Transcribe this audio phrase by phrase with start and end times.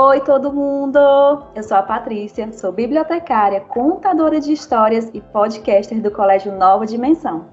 [0.00, 0.96] Oi, todo mundo!
[1.56, 7.46] Eu sou a Patrícia, sou bibliotecária, contadora de histórias e podcaster do Colégio Nova Dimensão.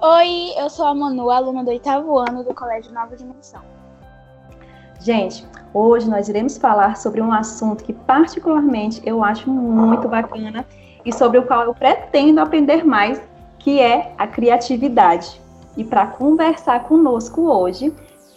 [0.00, 3.60] Oi, eu sou a Manu, aluna do oitavo ano do Colégio Nova Dimensão.
[4.98, 10.64] Gente, hoje nós iremos falar sobre um assunto que, particularmente, eu acho muito bacana
[11.04, 13.20] e sobre o qual eu pretendo aprender mais,
[13.58, 15.38] que é a criatividade.
[15.76, 17.94] E para conversar conosco hoje,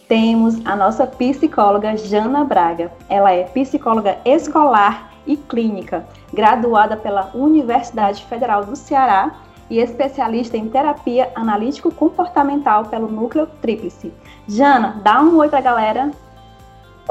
[0.08, 2.92] temos a nossa psicóloga Jana Braga.
[3.08, 9.32] Ela é psicóloga escolar e clínica, graduada pela Universidade Federal do Ceará
[9.70, 14.12] e especialista em terapia analítico-comportamental pelo Núcleo Tríplice.
[14.46, 16.10] Jana, dá um oi para a galera.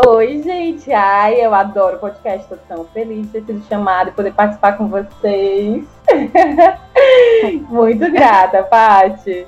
[0.08, 0.91] Oi, gente!
[0.94, 4.88] Ai, eu adoro podcast, estou tão feliz de ter sido chamada e poder participar com
[4.88, 5.85] vocês.
[7.70, 9.48] Muito grata, Paty.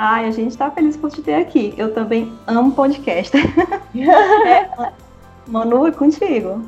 [0.00, 1.74] Ai, a gente está feliz por te ter aqui.
[1.76, 3.32] Eu também amo podcast.
[4.46, 4.92] é,
[5.44, 6.64] Manu, é contigo.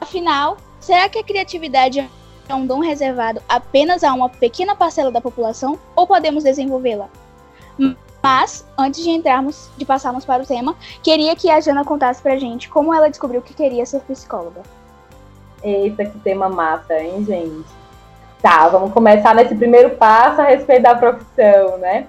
[0.00, 2.08] Afinal, será que a criatividade
[2.48, 7.08] é um dom reservado apenas a uma pequena parcela da população ou podemos desenvolvê-la?
[8.22, 12.36] Mas, antes de entrarmos, de passarmos para o tema, queria que a Jana contasse pra
[12.36, 14.62] gente como ela descobriu que queria ser psicóloga.
[15.64, 17.81] Eita, que tema massa, hein, gente?
[18.42, 22.08] Tá, vamos começar nesse primeiro passo a respeito da profissão, né?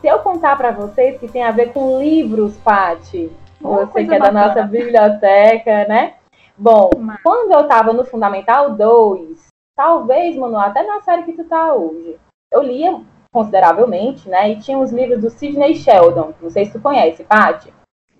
[0.00, 4.18] Se eu contar para vocês que tem a ver com livros, Pati, você que é
[4.18, 6.14] da nossa biblioteca, né?
[6.56, 7.20] Bom, Mas...
[7.22, 12.16] quando eu estava no Fundamental 2, talvez, mano, até na série que tu tá hoje,
[12.50, 12.98] eu lia
[13.30, 14.50] consideravelmente, né?
[14.50, 16.32] E tinha os livros do Sidney Sheldon.
[16.40, 17.70] Não sei se tu conhece, Pati.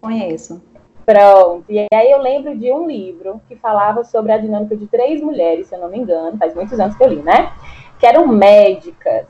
[0.03, 0.63] Conheço.
[1.09, 1.65] Pronto.
[1.73, 5.67] E aí eu lembro de um livro que falava sobre a dinâmica de três mulheres,
[5.67, 7.51] se eu não me engano, faz muitos anos que eu li, né?
[7.99, 9.27] Que eram médicas.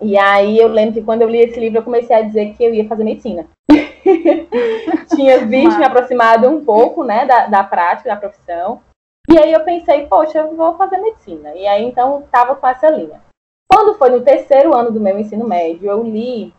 [0.00, 2.62] E aí eu lembro que quando eu li esse livro, eu comecei a dizer que
[2.62, 3.48] eu ia fazer medicina.
[5.12, 8.80] Tinha visto, me aproximado um pouco, né, da, da prática, da profissão.
[9.28, 11.56] E aí eu pensei, poxa, eu vou fazer medicina.
[11.56, 13.20] E aí então tava com essa linha.
[13.68, 16.54] Quando foi no terceiro ano do meu ensino médio, eu li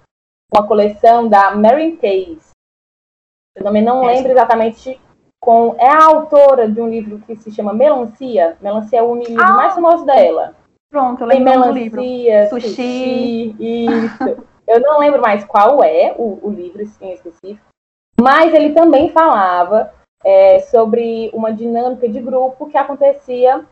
[0.53, 2.53] uma coleção da Mary Case,
[3.56, 5.00] eu também não lembro exatamente
[5.40, 5.75] com.
[5.78, 8.58] É a autora de um livro que se chama Melancia.
[8.62, 10.56] Melancia é o livro ah, mais famoso dela.
[10.90, 12.02] Pronto, eu lembro do livro.
[12.50, 12.69] Sushi.
[12.69, 14.46] sushi isso.
[14.68, 17.66] eu não lembro mais qual é o, o livro em específico,
[18.19, 19.94] mas ele também falava
[20.24, 23.66] é, sobre uma dinâmica de grupo que acontecia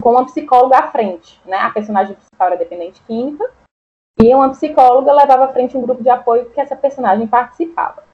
[0.00, 1.56] com uma psicóloga à frente, né?
[1.58, 3.50] A personagem principal era dependente química
[4.20, 8.05] e uma psicóloga levava à frente um grupo de apoio que essa personagem participava.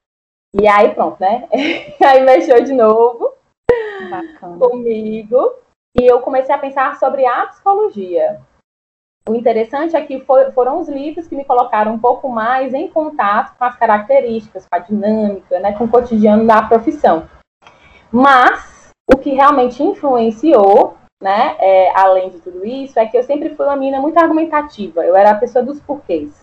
[0.59, 1.47] E aí pronto, né?
[2.03, 3.33] aí mexeu de novo
[4.09, 4.57] Bacana.
[4.59, 5.55] comigo.
[5.99, 8.41] E eu comecei a pensar sobre a psicologia.
[9.27, 12.89] O interessante é que foi, foram os livros que me colocaram um pouco mais em
[12.89, 17.29] contato com as características, com a dinâmica, né, com o cotidiano da profissão.
[18.11, 23.55] Mas o que realmente influenciou, né, é, além de tudo isso, é que eu sempre
[23.55, 25.05] fui uma menina muito argumentativa.
[25.05, 26.42] Eu era a pessoa dos porquês.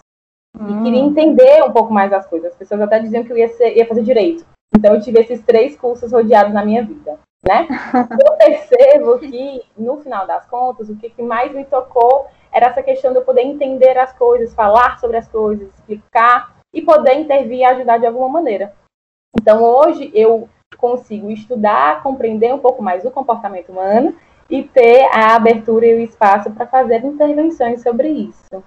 [0.59, 0.81] Hum.
[0.81, 2.53] E queria entender um pouco mais as coisas.
[2.53, 4.45] As pessoas até diziam que eu ia, ser, ia fazer direito.
[4.77, 7.67] Então eu tive esses três cursos rodeados na minha vida, né?
[8.25, 12.83] eu percebo que, no final das contas, o que, que mais me tocou era essa
[12.83, 17.59] questão de eu poder entender as coisas, falar sobre as coisas, explicar e poder intervir
[17.59, 18.73] e ajudar de alguma maneira.
[19.39, 24.15] Então hoje eu consigo estudar, compreender um pouco mais o comportamento humano
[24.49, 28.65] e ter a abertura e o espaço para fazer intervenções sobre isso.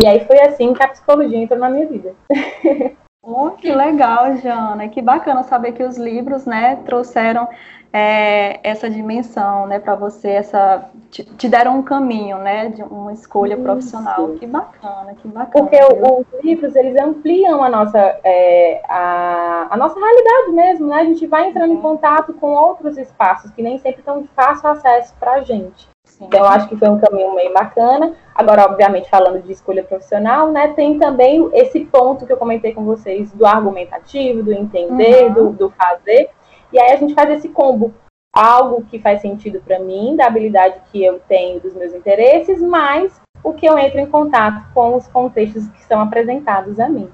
[0.00, 2.14] E aí foi assim que a psicologia entrou na minha vida.
[3.26, 4.86] Oh, que legal, Jana.
[4.88, 7.48] Que bacana saber que os livros, né, trouxeram
[7.90, 13.14] é, essa dimensão, né, para você, essa te, te, deram um caminho, né, de uma
[13.14, 13.62] escolha Isso.
[13.62, 14.28] profissional.
[14.32, 15.50] Que bacana, que bacana.
[15.52, 20.96] Porque os livros eles ampliam a nossa é, a, a, nossa realidade mesmo, né?
[20.96, 24.68] A gente vai entrando em contato com outros espaços que nem sempre estão de fácil
[24.68, 25.93] acesso para a gente.
[26.18, 26.26] Sim.
[26.26, 28.14] Então, eu acho que foi um caminho meio bacana.
[28.34, 32.84] Agora, obviamente, falando de escolha profissional, né, tem também esse ponto que eu comentei com
[32.84, 35.32] vocês do argumentativo, do entender, uhum.
[35.32, 36.30] do, do fazer.
[36.72, 37.92] E aí a gente faz esse combo.
[38.32, 43.20] Algo que faz sentido para mim, da habilidade que eu tenho, dos meus interesses, mais
[43.42, 47.10] o que eu entro em contato com os contextos que são apresentados a mim.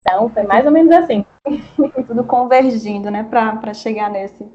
[0.00, 1.24] Então, foi mais ou menos assim.
[2.06, 4.46] Tudo convergindo, né, para chegar nesse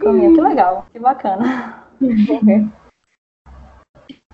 [0.00, 0.34] caminho.
[0.34, 1.84] Que legal, que bacana.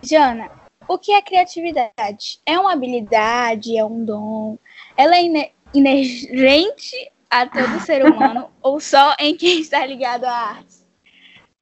[0.05, 0.51] Jana,
[0.89, 2.41] o que é criatividade?
[2.45, 3.79] É uma habilidade?
[3.79, 4.59] É um dom?
[4.97, 10.83] Ela é inerente a todo ser humano ou só em quem está ligado à arte?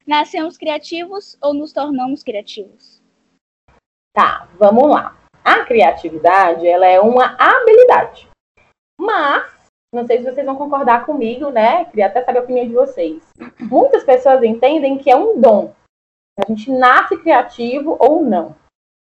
[0.06, 3.02] Nascemos criativos ou nos tornamos criativos?
[4.14, 5.16] Tá, vamos lá.
[5.44, 8.26] A criatividade, ela é uma habilidade.
[8.98, 9.52] Mas
[9.92, 11.84] não sei se vocês vão concordar comigo, né?
[11.84, 13.22] Queria até saber a opinião de vocês.
[13.58, 15.74] Muitas pessoas entendem que é um dom.
[16.38, 18.54] A gente nasce criativo ou não.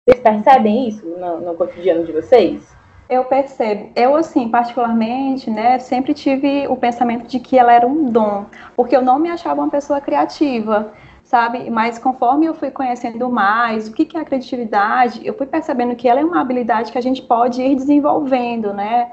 [0.09, 2.75] Vocês percebem isso no, no cotidiano de vocês?
[3.09, 3.91] Eu percebo.
[3.95, 8.97] Eu, assim, particularmente, né, sempre tive o pensamento de que ela era um dom, porque
[8.97, 10.93] eu não me achava uma pessoa criativa,
[11.23, 11.71] sabe?
[11.71, 15.95] Mas conforme eu fui conhecendo mais o que, que é a criatividade, eu fui percebendo
[15.95, 19.11] que ela é uma habilidade que a gente pode ir desenvolvendo, né?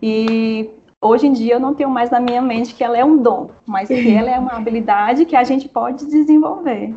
[0.00, 0.70] E
[1.00, 3.50] hoje em dia eu não tenho mais na minha mente que ela é um dom,
[3.66, 6.94] mas que ela é uma habilidade que a gente pode desenvolver.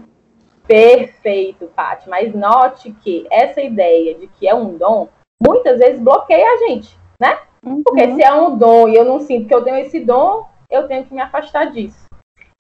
[0.72, 2.08] Perfeito, Paty.
[2.10, 5.10] Mas note que essa ideia de que é um dom
[5.46, 7.40] muitas vezes bloqueia a gente, né?
[7.66, 7.84] Uhum.
[7.84, 10.88] Porque se é um dom e eu não sinto que eu tenho esse dom, eu
[10.88, 12.06] tenho que me afastar disso.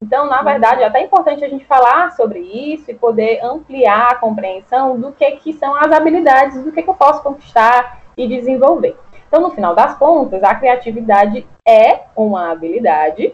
[0.04, 4.16] Então, na verdade, é até importante a gente falar sobre isso e poder ampliar a
[4.16, 8.98] compreensão do que, que são as habilidades, do que, que eu posso conquistar e desenvolver.
[9.28, 13.34] Então, no final das contas, a criatividade é uma habilidade,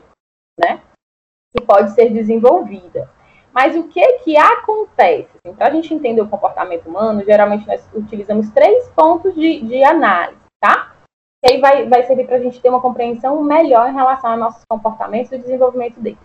[0.59, 0.81] né?
[1.55, 3.09] Que pode ser desenvolvida.
[3.57, 5.31] Mas o que que acontece?
[5.57, 10.39] Para a gente entender o comportamento humano, geralmente nós utilizamos três pontos de, de análise,
[10.61, 10.95] tá?
[11.43, 14.39] Que aí vai, vai servir para a gente ter uma compreensão melhor em relação aos
[14.39, 16.19] nossos comportamentos e o desenvolvimento deles.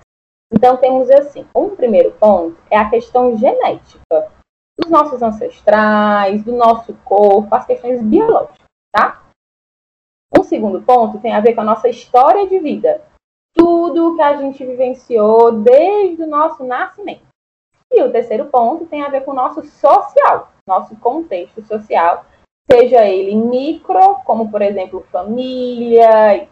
[0.53, 4.31] Então, temos assim: um primeiro ponto é a questão genética
[4.79, 8.59] dos nossos ancestrais, do nosso corpo, as questões biológicas,
[8.95, 9.23] tá?
[10.39, 13.01] Um segundo ponto tem a ver com a nossa história de vida
[13.55, 17.27] tudo que a gente vivenciou desde o nosso nascimento.
[17.93, 22.25] E o terceiro ponto tem a ver com o nosso social, nosso contexto social,
[22.71, 26.49] seja ele micro, como por exemplo família,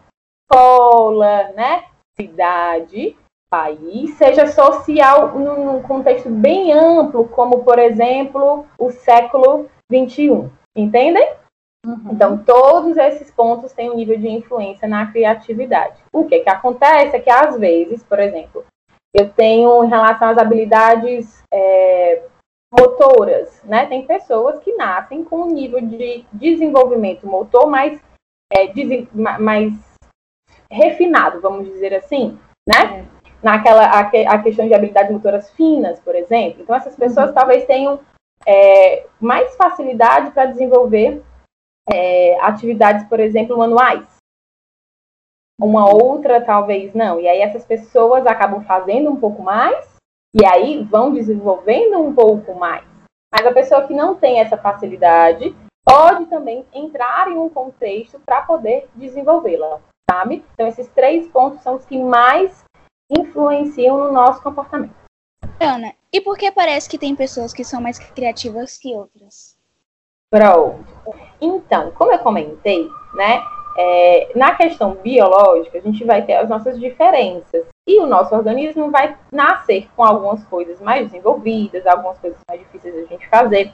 [0.51, 3.15] escola, né, cidade,
[3.49, 10.49] país, seja social num contexto bem amplo, como por exemplo o século 21.
[10.75, 11.40] Entendem?
[11.85, 12.11] Uhum.
[12.11, 16.03] Então, todos esses pontos têm um nível de influência na criatividade.
[16.13, 18.63] O que, que acontece é que, às vezes, por exemplo,
[19.13, 22.23] eu tenho em relação às habilidades é,
[22.71, 23.85] motoras, né?
[23.87, 27.99] Tem pessoas que nascem com um nível de desenvolvimento motor mais,
[28.53, 28.71] é,
[29.39, 29.73] mais
[30.71, 32.37] refinado, vamos dizer assim,
[32.67, 32.99] né?
[32.99, 33.21] É.
[33.43, 36.61] Naquela a, a, questão de habilidades motoras finas, por exemplo.
[36.61, 37.35] Então, essas pessoas uhum.
[37.35, 37.99] talvez tenham
[38.45, 41.23] é, mais facilidade para desenvolver
[41.93, 44.05] é, atividades, por exemplo, manuais.
[45.59, 47.19] Uma outra, talvez não.
[47.19, 49.95] E aí essas pessoas acabam fazendo um pouco mais
[50.33, 52.85] e aí vão desenvolvendo um pouco mais.
[53.33, 55.55] Mas a pessoa que não tem essa facilidade
[55.85, 59.79] pode também entrar em um contexto para poder desenvolvê-la,
[60.09, 60.43] sabe?
[60.53, 62.63] Então esses três pontos são os que mais
[63.09, 64.95] influenciam no nosso comportamento.
[65.59, 69.60] Ana, e por que parece que tem pessoas que são mais criativas que outras?
[70.31, 70.85] Pronto.
[71.41, 73.43] Então, como eu comentei, né,
[73.77, 77.65] é, na questão biológica, a gente vai ter as nossas diferenças.
[77.87, 82.93] E o nosso organismo vai nascer com algumas coisas mais desenvolvidas, algumas coisas mais difíceis
[82.93, 83.73] de a gente fazer.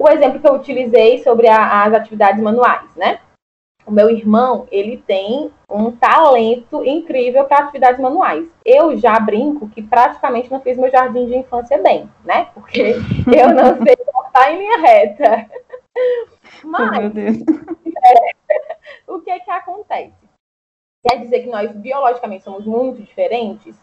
[0.00, 3.18] O exemplo que eu utilizei sobre a, as atividades manuais, né?
[3.86, 8.46] O meu irmão, ele tem um talento incrível para atividades manuais.
[8.64, 12.48] Eu já brinco que praticamente não fiz meu jardim de infância bem, né?
[12.54, 12.94] Porque
[13.26, 15.46] eu não sei cortar em linha reta.
[16.64, 17.30] Mas, é,
[19.06, 20.12] o que é que acontece?
[21.06, 23.76] Quer dizer que nós biologicamente somos muito diferentes?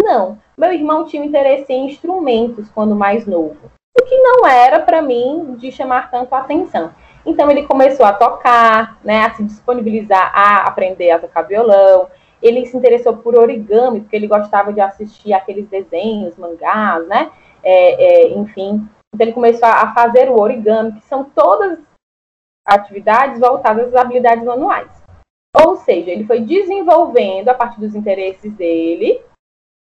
[0.00, 0.38] Não.
[0.56, 5.54] Meu irmão tinha interesse em instrumentos quando mais novo, o que não era para mim
[5.56, 6.92] de chamar tanto a atenção.
[7.24, 12.08] Então ele começou a tocar, né, a se disponibilizar a aprender a tocar violão.
[12.42, 17.30] Ele se interessou por origami, porque ele gostava de assistir aqueles desenhos, mangás, né?
[17.62, 21.78] É, é, enfim, então, ele começou a fazer o origami, que são todas
[22.66, 24.90] atividades voltadas às habilidades manuais.
[25.54, 29.22] Ou seja, ele foi desenvolvendo, a partir dos interesses dele,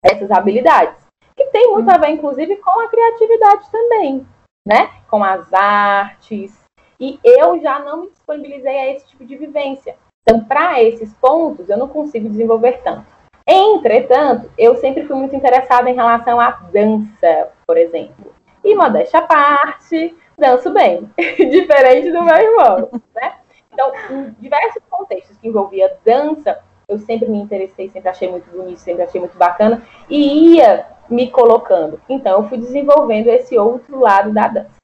[0.04, 1.04] essas habilidades,
[1.36, 4.24] que tem muito a ver, inclusive, com a criatividade também,
[4.66, 4.90] né?
[5.10, 6.62] Com as artes.
[7.00, 9.96] E eu já não me disponibilizei a esse tipo de vivência.
[10.22, 13.06] Então, para esses pontos, eu não consigo desenvolver tanto.
[13.48, 18.37] Entretanto, eu sempre fui muito interessada em relação à dança, por exemplo.
[18.64, 23.34] E modéstia à parte, danço bem, diferente do meu irmão, né?
[23.72, 28.78] Então, em diversos contextos que envolvia dança, eu sempre me interessei, sempre achei muito bonito,
[28.78, 32.00] sempre achei muito bacana e ia me colocando.
[32.08, 34.78] Então, eu fui desenvolvendo esse outro lado da dança.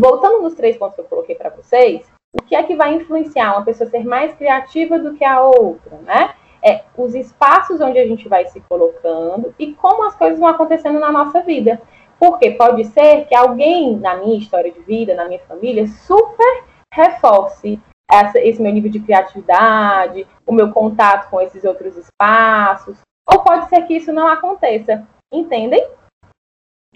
[0.00, 3.52] Voltando nos três pontos que eu coloquei para vocês, o que é que vai influenciar
[3.52, 6.34] uma pessoa ser mais criativa do que a outra, né?
[6.64, 10.98] É os espaços onde a gente vai se colocando e como as coisas vão acontecendo
[10.98, 11.82] na nossa vida.
[12.22, 16.64] Porque pode ser que alguém na minha história de vida, na minha família, super
[16.94, 22.96] reforce essa, esse meu nível de criatividade, o meu contato com esses outros espaços,
[23.28, 25.84] ou pode ser que isso não aconteça, entendem?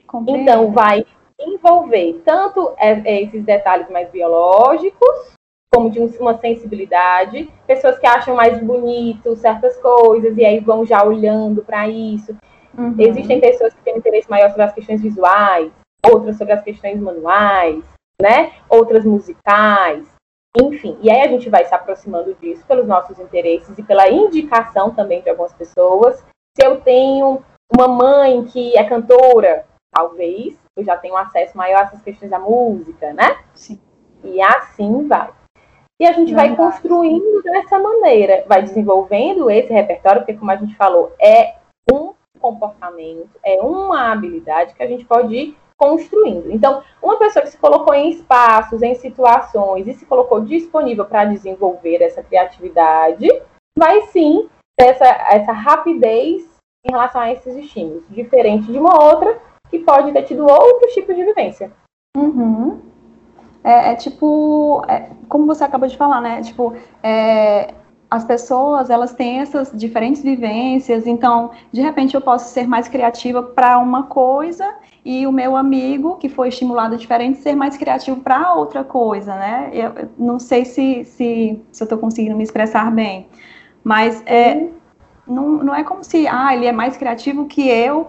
[0.07, 0.43] Compreendo.
[0.43, 1.05] Então, vai
[1.41, 5.35] envolver tanto é, é, esses detalhes mais biológicos,
[5.75, 11.05] como de uma sensibilidade, pessoas que acham mais bonito certas coisas e aí vão já
[11.05, 12.37] olhando para isso.
[12.77, 12.95] Uhum.
[12.99, 15.73] Existem pessoas que têm interesse maior sobre as questões visuais,
[16.05, 17.85] outras sobre as questões manuais,
[18.21, 18.53] né?
[18.69, 20.07] Outras musicais,
[20.61, 20.99] enfim.
[21.03, 25.23] E aí a gente vai se aproximando disso pelos nossos interesses e pela indicação também
[25.23, 26.25] de algumas pessoas.
[26.57, 27.43] Se eu tenho
[27.75, 32.39] uma mãe que é cantora, talvez eu já tenho acesso maior a essas questões da
[32.39, 33.39] música, né?
[33.55, 33.81] Sim.
[34.23, 35.31] E assim vai.
[36.01, 40.77] E a gente vai construindo dessa maneira, vai desenvolvendo esse repertório, porque como a gente
[40.77, 41.55] falou, é
[41.91, 46.51] um comportamento, é uma habilidade que a gente pode ir construindo.
[46.51, 51.27] Então, uma pessoa que se colocou em espaços, em situações e se colocou disponível para
[51.27, 53.29] desenvolver essa criatividade,
[53.79, 56.49] vai sim ter essa, essa rapidez
[56.85, 59.39] em relação a esses estímulos, diferente de uma outra
[59.69, 61.73] que pode ter tido outros tipos de vivência.
[62.17, 62.81] Uhum.
[63.63, 66.41] É, é, tipo, é, como você acabou de falar, né?
[66.41, 67.75] Tipo, é,
[68.11, 73.43] as pessoas elas têm essas diferentes vivências, então de repente eu posso ser mais criativa
[73.43, 78.55] para uma coisa e o meu amigo que foi estimulado diferente ser mais criativo para
[78.55, 79.71] outra coisa, né?
[79.73, 83.29] Eu não sei se, se, se eu estou conseguindo me expressar bem,
[83.83, 84.69] mas é,
[85.27, 88.09] não, não é como se ah, ele é mais criativo que eu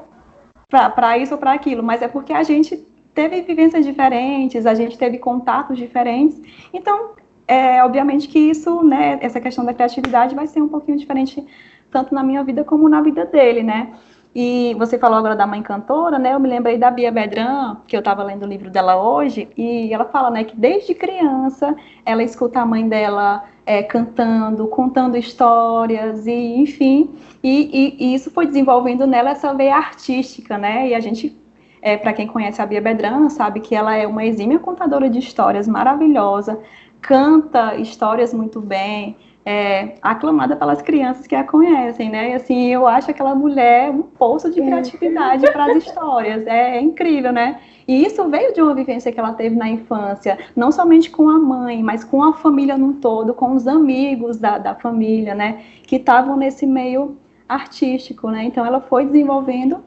[0.70, 2.78] para isso ou para aquilo, mas é porque a gente
[3.16, 6.40] teve vivências diferentes, a gente teve contatos diferentes,
[6.72, 7.16] então
[7.48, 11.46] é, obviamente que isso, né, essa questão da criatividade vai ser um pouquinho diferente
[11.90, 13.94] tanto na minha vida como na vida dele, né?
[14.36, 16.34] E você falou agora da mãe cantora, né?
[16.34, 19.92] Eu me lembrei da Bia Bedran, que eu estava lendo o livro dela hoje, e
[19.92, 21.76] ela fala, né, que desde criança
[22.06, 27.10] ela escuta a mãe dela é, cantando, contando histórias, e enfim,
[27.42, 30.90] e, e, e, isso foi desenvolvendo nela essa veia artística, né?
[30.90, 31.36] E a gente,
[31.82, 35.18] é, para quem conhece a Bia Bedran, sabe que ela é uma exímia contadora de
[35.18, 36.60] histórias maravilhosa,
[37.08, 42.32] canta histórias muito bem, é, aclamada pelas crianças que a conhecem, né?
[42.32, 46.46] E assim, eu acho aquela mulher um poço de criatividade para as histórias.
[46.46, 47.62] É, é, incrível, né?
[47.88, 51.40] E isso veio de uma vivência que ela teve na infância, não somente com a
[51.40, 55.62] mãe, mas com a família num todo, com os amigos da, da família, né?
[55.84, 58.44] Que estavam nesse meio artístico, né?
[58.44, 59.82] Então ela foi desenvolvendo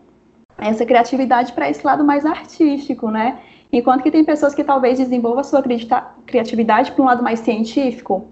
[0.56, 3.38] essa criatividade para esse lado mais artístico, né?
[3.72, 5.62] Enquanto que tem pessoas que talvez desenvolvam a sua
[6.26, 8.26] criatividade para um lado mais científico,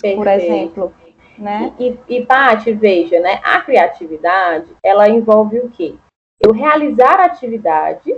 [0.00, 0.16] Perfeito.
[0.16, 0.94] por exemplo.
[1.38, 1.72] Né?
[1.78, 3.40] E, e, Paty, veja, né?
[3.42, 5.94] A criatividade, ela envolve o quê?
[6.40, 8.16] Eu realizar atividades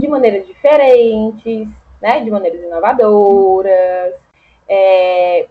[0.00, 1.68] de maneiras diferentes,
[2.00, 2.20] né?
[2.20, 4.14] De maneiras inovadoras.
[4.66, 5.48] É...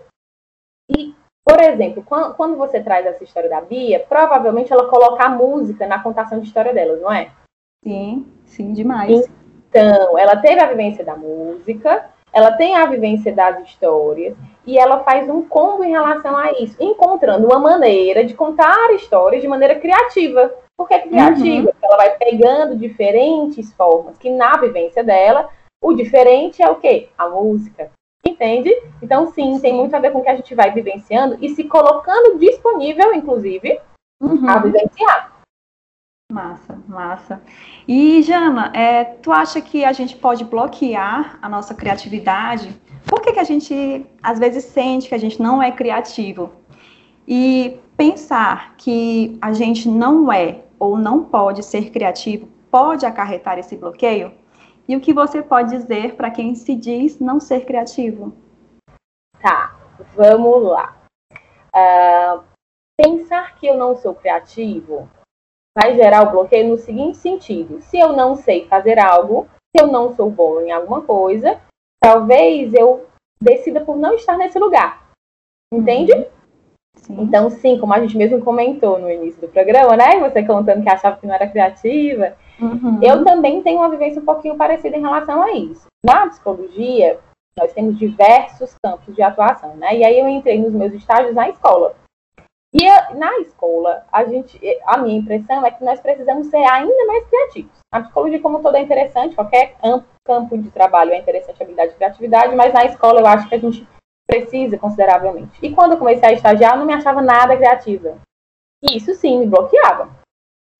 [0.96, 5.30] E, por exemplo, quando, quando você traz essa história da Bia, provavelmente ela coloca a
[5.30, 7.32] música na contação de história delas, não é?
[7.84, 9.28] Sim, sim, demais.
[9.78, 15.04] Então, ela teve a vivência da música, ela tem a vivência das histórias e ela
[15.04, 19.76] faz um combo em relação a isso, encontrando uma maneira de contar histórias de maneira
[19.76, 20.52] criativa.
[20.76, 21.68] Por que criativa?
[21.68, 21.72] Uhum.
[21.72, 25.50] Porque ela vai pegando diferentes formas, que na vivência dela,
[25.82, 27.10] o diferente é o quê?
[27.18, 27.92] A música.
[28.26, 28.72] Entende?
[29.02, 29.62] Então, sim, sim.
[29.62, 33.14] tem muito a ver com o que a gente vai vivenciando e se colocando disponível,
[33.14, 33.80] inclusive,
[34.22, 34.50] uhum.
[34.50, 35.37] a vivenciar.
[36.30, 37.42] Massa, massa.
[37.88, 42.70] E, Jana, é, tu acha que a gente pode bloquear a nossa criatividade?
[43.06, 46.52] Por que, que a gente, às vezes, sente que a gente não é criativo?
[47.26, 53.78] E pensar que a gente não é ou não pode ser criativo pode acarretar esse
[53.78, 54.34] bloqueio?
[54.86, 58.34] E o que você pode dizer para quem se diz não ser criativo?
[59.42, 59.78] Tá,
[60.14, 60.94] vamos lá.
[61.74, 62.44] Uh,
[63.02, 65.10] pensar que eu não sou criativo
[65.78, 69.88] vai gerar o bloqueio no seguinte sentido: se eu não sei fazer algo, se eu
[69.88, 71.60] não sou bom em alguma coisa,
[72.02, 73.06] talvez eu
[73.40, 75.06] decida por não estar nesse lugar.
[75.72, 76.14] Entende?
[76.14, 76.26] Uhum.
[76.96, 77.22] Sim.
[77.22, 80.20] Então, sim, como a gente mesmo comentou no início do programa, né?
[80.20, 82.34] Você contando que achava que não era criativa.
[82.60, 83.00] Uhum.
[83.04, 85.86] Eu também tenho uma vivência um pouquinho parecida em relação a isso.
[86.04, 87.20] Na psicologia,
[87.56, 89.96] nós temos diversos campos de atuação, né?
[89.96, 91.94] E aí eu entrei nos meus estágios na escola.
[92.74, 97.26] E na escola, a gente, a minha impressão é que nós precisamos ser ainda mais
[97.28, 97.72] criativos.
[97.92, 99.76] A psicologia, como toda, é interessante, qualquer
[100.26, 103.60] campo de trabalho é interessante, habilidade e criatividade, mas na escola eu acho que a
[103.60, 103.88] gente
[104.28, 105.58] precisa consideravelmente.
[105.62, 108.18] E quando eu comecei a estagiar, eu não me achava nada criativa.
[108.84, 110.10] E isso sim me bloqueava.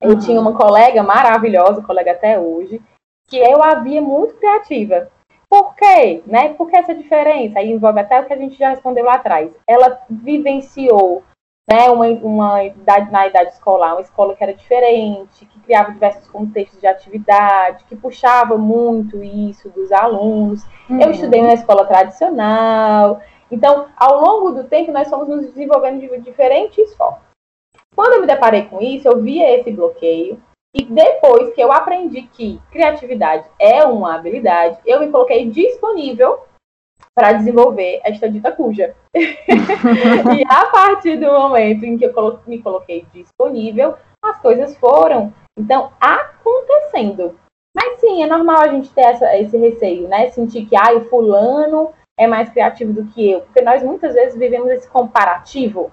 [0.00, 0.18] Eu uhum.
[0.18, 2.80] tinha uma colega maravilhosa, colega até hoje,
[3.28, 5.10] que eu havia muito criativa.
[5.50, 6.22] Por quê?
[6.26, 6.52] Né?
[6.54, 7.58] Por que essa diferença?
[7.58, 9.50] Aí envolve até o que a gente já respondeu lá atrás.
[9.66, 11.24] Ela vivenciou
[11.68, 16.26] né, uma, uma idade, na idade escolar, uma escola que era diferente, que criava diversos
[16.28, 20.64] contextos de atividade, que puxava muito isso dos alunos.
[20.88, 20.98] Uhum.
[20.98, 23.20] Eu estudei na escola tradicional.
[23.50, 27.20] Então, ao longo do tempo, nós fomos nos desenvolvendo de diferentes formas.
[27.94, 30.40] Quando eu me deparei com isso, eu via esse bloqueio.
[30.74, 36.40] E depois que eu aprendi que criatividade é uma habilidade, eu me coloquei disponível
[37.14, 38.94] para desenvolver esta dita cuja.
[39.14, 45.90] e a partir do momento em que eu me coloquei disponível, as coisas foram, então,
[46.00, 47.38] acontecendo.
[47.76, 50.28] Mas sim, é normal a gente ter essa, esse receio, né?
[50.30, 53.40] Sentir que, ah, o fulano é mais criativo do que eu.
[53.42, 55.90] Porque nós muitas vezes vivemos esse comparativo,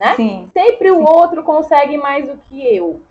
[0.00, 0.14] né?
[0.14, 0.94] Sim, Sempre sim.
[0.94, 3.02] o outro consegue mais do que eu.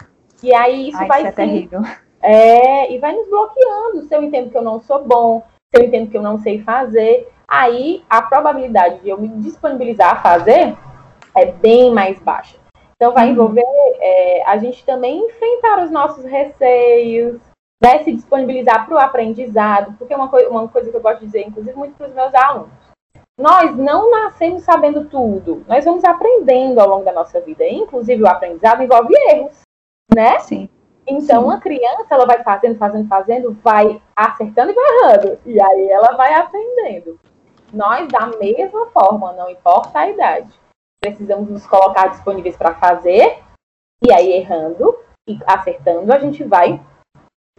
[0.41, 1.81] E aí isso Ai, vai isso é terrível.
[2.21, 4.03] É, e vai nos bloqueando.
[4.03, 5.43] Se eu entendo que eu não sou bom,
[5.75, 10.13] se eu entendo que eu não sei fazer, aí a probabilidade de eu me disponibilizar
[10.13, 10.77] a fazer
[11.35, 12.57] é bem mais baixa.
[12.95, 13.33] Então vai uhum.
[13.33, 13.65] envolver
[13.99, 17.41] é, a gente também enfrentar os nossos receios,
[17.83, 21.25] né, se disponibilizar para o aprendizado, porque uma, coi uma coisa que eu gosto de
[21.25, 22.69] dizer, inclusive muito para os meus alunos,
[23.37, 28.27] nós não nascemos sabendo tudo, nós vamos aprendendo ao longo da nossa vida, inclusive o
[28.27, 29.59] aprendizado envolve erros,
[30.13, 30.39] né?
[30.39, 30.69] Sim.
[31.07, 31.55] Então, Sim.
[31.55, 35.39] a criança, ela vai fazendo, fazendo, fazendo, vai acertando e vai errando.
[35.45, 37.19] E aí ela vai aprendendo.
[37.71, 40.53] Nós, da mesma forma, não importa a idade,
[40.99, 43.39] precisamos nos colocar disponíveis para fazer,
[44.03, 44.97] e aí errando
[45.27, 46.81] e acertando, a gente vai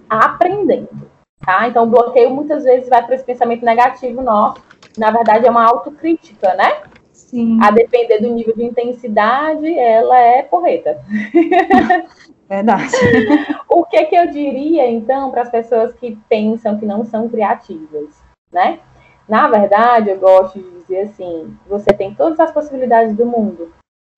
[0.08, 1.10] aprendendo.
[1.44, 1.68] Tá?
[1.68, 4.60] Então, o bloqueio muitas vezes vai para esse pensamento negativo nosso.
[4.96, 6.82] Na verdade, é uma autocrítica, né?
[7.12, 7.58] Sim.
[7.62, 10.98] A depender do nível de intensidade, ela é porreta.
[12.48, 12.92] Verdade.
[13.68, 18.22] o que, que eu diria, então, para as pessoas que pensam que não são criativas,
[18.52, 18.80] né?
[19.28, 23.72] Na verdade, eu gosto de dizer assim: você tem todas as possibilidades do mundo.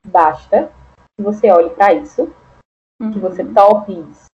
[0.07, 0.71] Basta
[1.17, 2.31] que você olhe para isso,
[3.01, 3.13] uhum.
[3.13, 4.27] que você tope isso.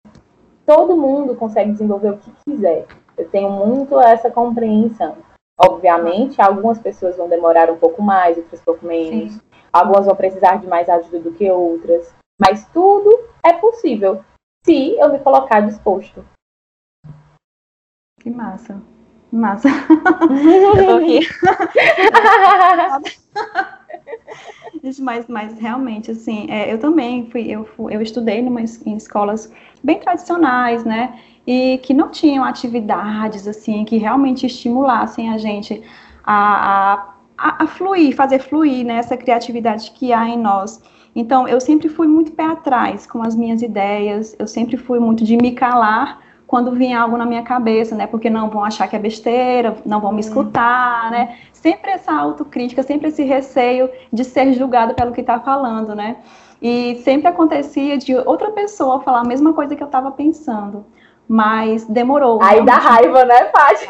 [0.66, 2.86] Todo mundo consegue desenvolver o que quiser.
[3.16, 5.16] Eu tenho muito essa compreensão.
[5.60, 9.34] Obviamente, algumas pessoas vão demorar um pouco mais, outras um pouco menos.
[9.34, 9.40] Sim.
[9.72, 12.12] Algumas vão precisar de mais ajuda do que outras.
[12.40, 12.93] Mas tudo é
[13.74, 14.24] possível
[14.64, 16.24] se eu me colocar disposto.
[18.20, 18.80] Que massa.
[19.30, 19.68] Massa.
[19.68, 21.20] eu tô aqui.
[25.00, 29.52] mas, mas realmente, assim, é, eu também fui, eu, fui, eu estudei numa, em escolas
[29.82, 31.20] bem tradicionais, né?
[31.46, 35.82] E que não tinham atividades, assim, que realmente estimulassem a gente
[36.24, 40.80] a, a, a fluir, fazer fluir né, essa criatividade que há em nós.
[41.14, 45.22] Então, eu sempre fui muito pé atrás com as minhas ideias, eu sempre fui muito
[45.24, 48.06] de me calar quando vinha algo na minha cabeça, né?
[48.06, 51.36] Porque não vão achar que é besteira, não vão me escutar, né?
[51.52, 56.16] Sempre essa autocrítica, sempre esse receio de ser julgado pelo que está falando, né?
[56.60, 60.84] E sempre acontecia de outra pessoa falar a mesma coisa que eu estava pensando,
[61.28, 62.42] mas demorou.
[62.42, 63.88] Aí dá raiva, né, Paty?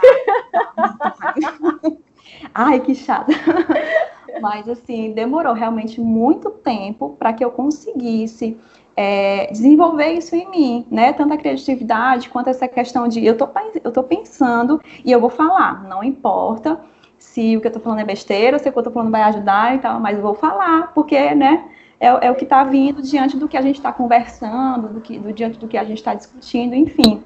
[2.55, 3.33] Ai, que chato.
[4.41, 8.59] Mas assim, demorou realmente muito tempo para que eu conseguisse
[8.97, 11.13] é, desenvolver isso em mim, né?
[11.13, 13.49] Tanto a criatividade quanto essa questão de eu tô,
[13.83, 16.81] eu tô pensando e eu vou falar, não importa
[17.19, 19.23] se o que eu tô falando é besteira, se o que eu tô falando vai
[19.23, 21.71] ajudar e tal, mas eu vou falar, porque, né?
[21.99, 25.19] É, é o que está vindo diante do que a gente está conversando, do que,
[25.19, 27.25] do, diante do que a gente está discutindo, enfim.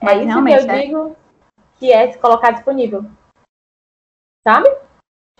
[0.00, 0.80] É mas, isso que eu é...
[0.80, 1.16] digo
[1.78, 3.04] que é se colocar disponível.
[4.46, 4.68] Sabe?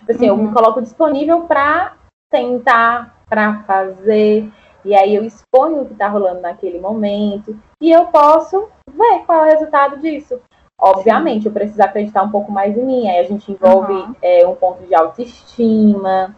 [0.07, 0.37] Tipo assim, uhum.
[0.37, 0.53] eu me uhum.
[0.53, 1.95] coloco disponível para
[2.31, 4.49] tentar, para fazer,
[4.85, 9.43] e aí eu exponho o que está rolando naquele momento e eu posso ver qual
[9.43, 10.39] é o resultado disso.
[10.79, 11.49] Obviamente, Sim.
[11.49, 13.09] eu preciso acreditar um pouco mais em mim.
[13.09, 14.15] Aí a gente envolve uhum.
[14.21, 16.35] é, um ponto de autoestima.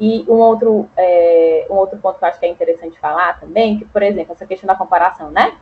[0.00, 3.78] E um outro, é, um outro ponto que eu acho que é interessante falar também,
[3.78, 5.56] que, por exemplo, essa questão da comparação, né?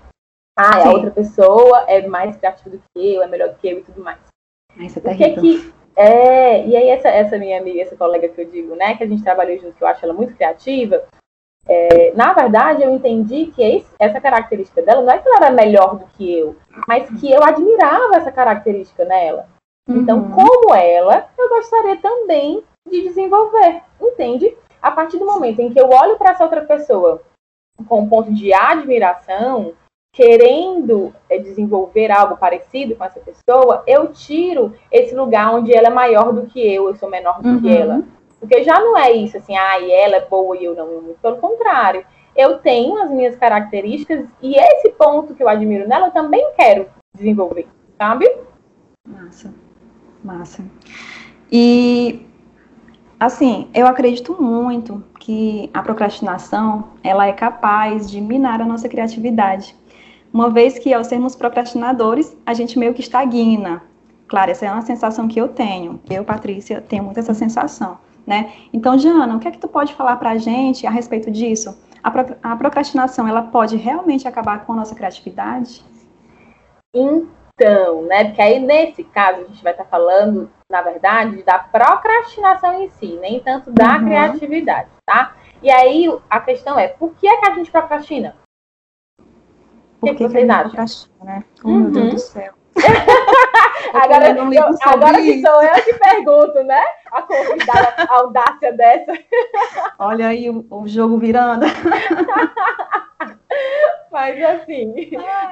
[0.56, 0.88] Ah, Sim.
[0.88, 3.82] a outra pessoa é mais criativa do que eu, é melhor do que eu e
[3.82, 4.18] tudo mais.
[4.78, 5.42] Isso é terrível.
[5.42, 8.96] Que que, é, e aí essa, essa minha amiga, essa colega que eu digo, né,
[8.96, 11.02] que a gente trabalhou junto, que eu acho ela muito criativa,
[11.66, 15.50] é, na verdade, eu entendi que esse, essa característica dela não é que ela era
[15.50, 16.57] melhor do que eu,
[16.88, 19.48] mas que eu admirava essa característica nela.
[19.88, 20.31] Então, uhum.
[20.31, 24.57] como ela, eu gostaria também de desenvolver, entende?
[24.81, 27.22] A partir do momento em que eu olho para essa outra pessoa
[27.88, 29.74] com um ponto de admiração,
[30.12, 35.90] querendo é, desenvolver algo parecido com essa pessoa, eu tiro esse lugar onde ela é
[35.90, 37.61] maior do que eu, eu sou menor do uhum.
[37.62, 38.03] que ela.
[38.38, 41.01] Porque já não é isso assim, ah, ela é boa e eu não.
[41.01, 42.05] Muito pelo contrário.
[42.37, 46.87] Eu tenho as minhas características e esse ponto que eu admiro nela eu também quero
[47.14, 48.31] desenvolver, sabe?
[49.07, 49.55] Massa.
[50.22, 50.64] Massa.
[51.51, 52.27] E
[53.18, 59.77] assim, eu acredito muito que a procrastinação, ela é capaz de minar a nossa criatividade.
[60.32, 63.82] Uma vez que ao sermos procrastinadores, a gente meio que estagna.
[64.26, 66.00] Claro, essa é uma sensação que eu tenho.
[66.08, 68.50] Eu, Patrícia, tenho muito essa sensação, né?
[68.72, 71.78] Então, Jana, o que é que tu pode falar para a gente a respeito disso?
[72.02, 75.84] A, pro, a procrastinação, ela pode realmente acabar com a nossa criatividade?
[76.94, 78.24] Então, né?
[78.24, 83.18] Porque aí, nesse caso, a gente vai estar falando, na verdade, da procrastinação em si,
[83.20, 84.06] nem tanto da uhum.
[84.06, 85.34] criatividade, tá?
[85.62, 88.34] E aí, a questão é, por que é que a gente procrastina?
[90.02, 90.84] Por que, que, que vocês acham?
[91.22, 91.44] Né?
[91.62, 91.78] Oh, uhum.
[91.78, 92.52] meu Deus do céu.
[93.94, 94.42] agora, eu,
[94.84, 96.82] agora que sou eu que pergunto, né?
[97.12, 99.12] A convidada a audácia dessa.
[100.00, 101.66] Olha aí o, o jogo virando.
[104.10, 104.92] Mas assim,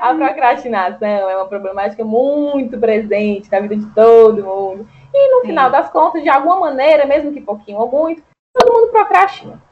[0.01, 4.85] a procrastinação é uma problemática muito presente na vida de todo mundo.
[5.15, 5.47] E no Sim.
[5.47, 8.21] final das contas, de alguma maneira, mesmo que pouquinho ou muito,
[8.53, 9.63] todo mundo procrastina.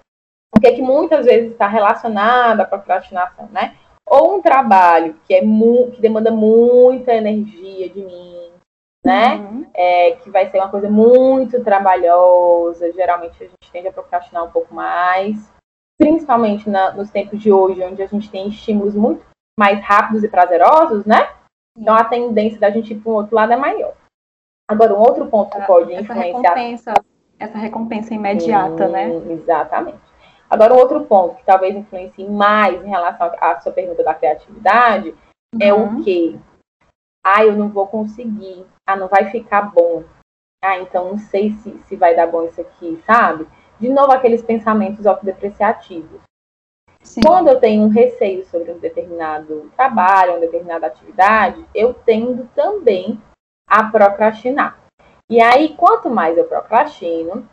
[0.57, 3.75] O que é que muitas vezes está relacionado à procrastinação, né?
[4.11, 8.51] Ou um trabalho que é que demanda muita energia de mim,
[9.05, 9.37] né?
[9.37, 9.67] Uhum.
[9.75, 12.93] É, que vai ser uma coisa muito trabalhosa.
[12.93, 15.53] Geralmente a gente tende a procrastinar um pouco mais,
[15.99, 19.25] principalmente na, nos tempos de hoje, onde a gente tem estímulos muito
[19.59, 21.29] mais rápidos e prazerosos, né?
[21.77, 23.95] Então a tendência da gente ir para um outro lado é maior.
[24.69, 26.55] Agora, um outro ponto que pode essa influenciar.
[26.55, 26.95] Recompensa,
[27.39, 29.11] essa recompensa imediata, né?
[29.31, 30.08] Exatamente.
[30.51, 35.11] Agora, um outro ponto que talvez influencie mais em relação à sua pergunta da criatividade
[35.11, 35.61] uhum.
[35.61, 36.03] é o uhum.
[36.03, 36.41] que?
[37.25, 38.67] Ah, eu não vou conseguir.
[38.87, 40.05] Ah, não vai ficar bom.
[40.65, 43.47] Ah, então não sei se, se vai dar bom isso aqui, sabe?
[43.79, 46.21] De novo, aqueles pensamentos autodepreciativos.
[47.03, 47.21] Sim.
[47.25, 53.21] Quando eu tenho um receio sobre um determinado trabalho, uma determinada atividade, eu tendo também
[53.69, 54.79] a procrastinar.
[55.31, 57.49] E aí, quanto mais eu procrastino,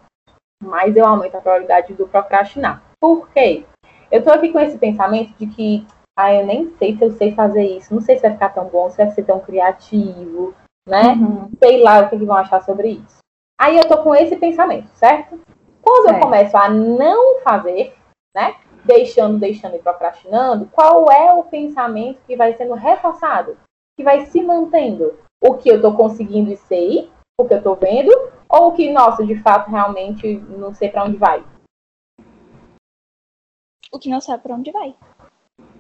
[0.66, 2.82] mais eu aumento a probabilidade do procrastinar.
[3.00, 3.66] Por quê?
[4.12, 5.86] Eu tô aqui com esse pensamento de que,
[6.18, 8.66] ah, eu nem sei se eu sei fazer isso, não sei se vai ficar tão
[8.66, 10.54] bom, se vai ser tão criativo,
[10.88, 11.14] né?
[11.14, 11.50] Uhum.
[11.60, 13.18] Sei lá o que, que vão achar sobre isso.
[13.60, 15.40] Aí eu tô com esse pensamento, certo?
[15.82, 16.18] Quando certo.
[16.18, 17.96] eu começo a não fazer,
[18.36, 18.56] né?
[18.84, 23.58] Deixando, deixando e procrastinando, qual é o pensamento que vai sendo reforçado?
[23.98, 25.18] Que vai se mantendo?
[25.44, 28.12] O que eu tô conseguindo e sei, o que eu tô vendo,
[28.56, 31.44] ou que, nossa, de fato, realmente não sei para onde vai?
[33.92, 34.96] O que não sabe para onde vai.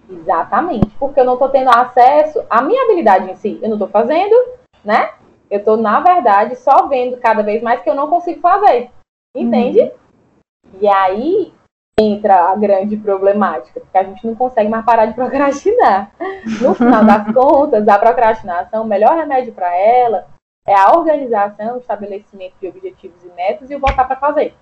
[0.10, 3.60] Exatamente, porque eu não estou tendo acesso à minha habilidade em si.
[3.62, 4.36] Eu não estou fazendo,
[4.84, 5.14] né?
[5.50, 8.92] Eu estou, na verdade, só vendo cada vez mais que eu não consigo fazer.
[9.36, 9.82] Entende?
[9.82, 10.80] Uhum.
[10.82, 11.54] E aí
[12.00, 16.12] entra a grande problemática, porque a gente não consegue mais parar de procrastinar.
[16.62, 20.35] No final das contas, a procrastinação, o melhor remédio para ela
[20.68, 24.56] é a organização, o estabelecimento de objetivos e metas e o voltar para fazer.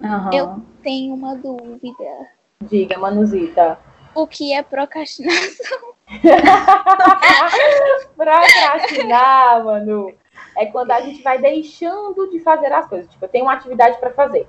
[0.00, 0.32] Uhum.
[0.32, 2.28] Eu tenho uma dúvida.
[2.62, 3.78] Diga, Manuzita.
[4.14, 5.94] O que é procrastinação?
[8.16, 10.14] Procrastinar, Manu,
[10.56, 13.10] é quando a gente vai deixando de fazer as coisas.
[13.10, 14.48] Tipo, eu tenho uma atividade para fazer,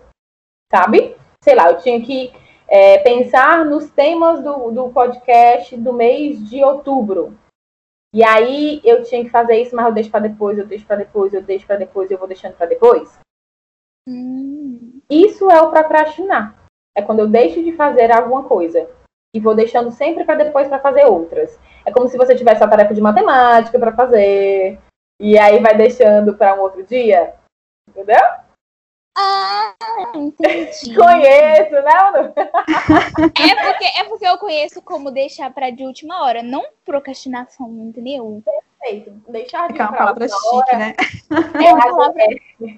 [0.71, 1.15] sabe?
[1.43, 2.33] Sei lá, eu tinha que
[2.67, 7.37] é, pensar nos temas do, do podcast do mês de outubro.
[8.15, 10.95] E aí eu tinha que fazer isso, mas eu deixo para depois, eu deixo para
[10.95, 13.19] depois, eu deixo para depois, eu vou deixando para depois.
[14.07, 15.01] Hum.
[15.09, 16.55] Isso é o procrastinar.
[16.95, 18.89] É quando eu deixo de fazer alguma coisa
[19.35, 21.59] e vou deixando sempre para depois para fazer outras.
[21.85, 24.79] É como se você tivesse a tarefa de matemática para fazer
[25.19, 27.35] e aí vai deixando para um outro dia.
[27.89, 28.23] Entendeu?
[29.17, 29.73] Ah,
[30.13, 30.93] entendi.
[30.95, 32.33] Conheço, né, Manu?
[32.37, 38.43] é, porque, é porque eu conheço como deixar para de última hora, não procrastinação, entendeu?
[38.43, 39.11] Perfeito.
[39.29, 40.93] Deixar de é uma palavra chique, né?
[41.63, 42.23] É uma palavra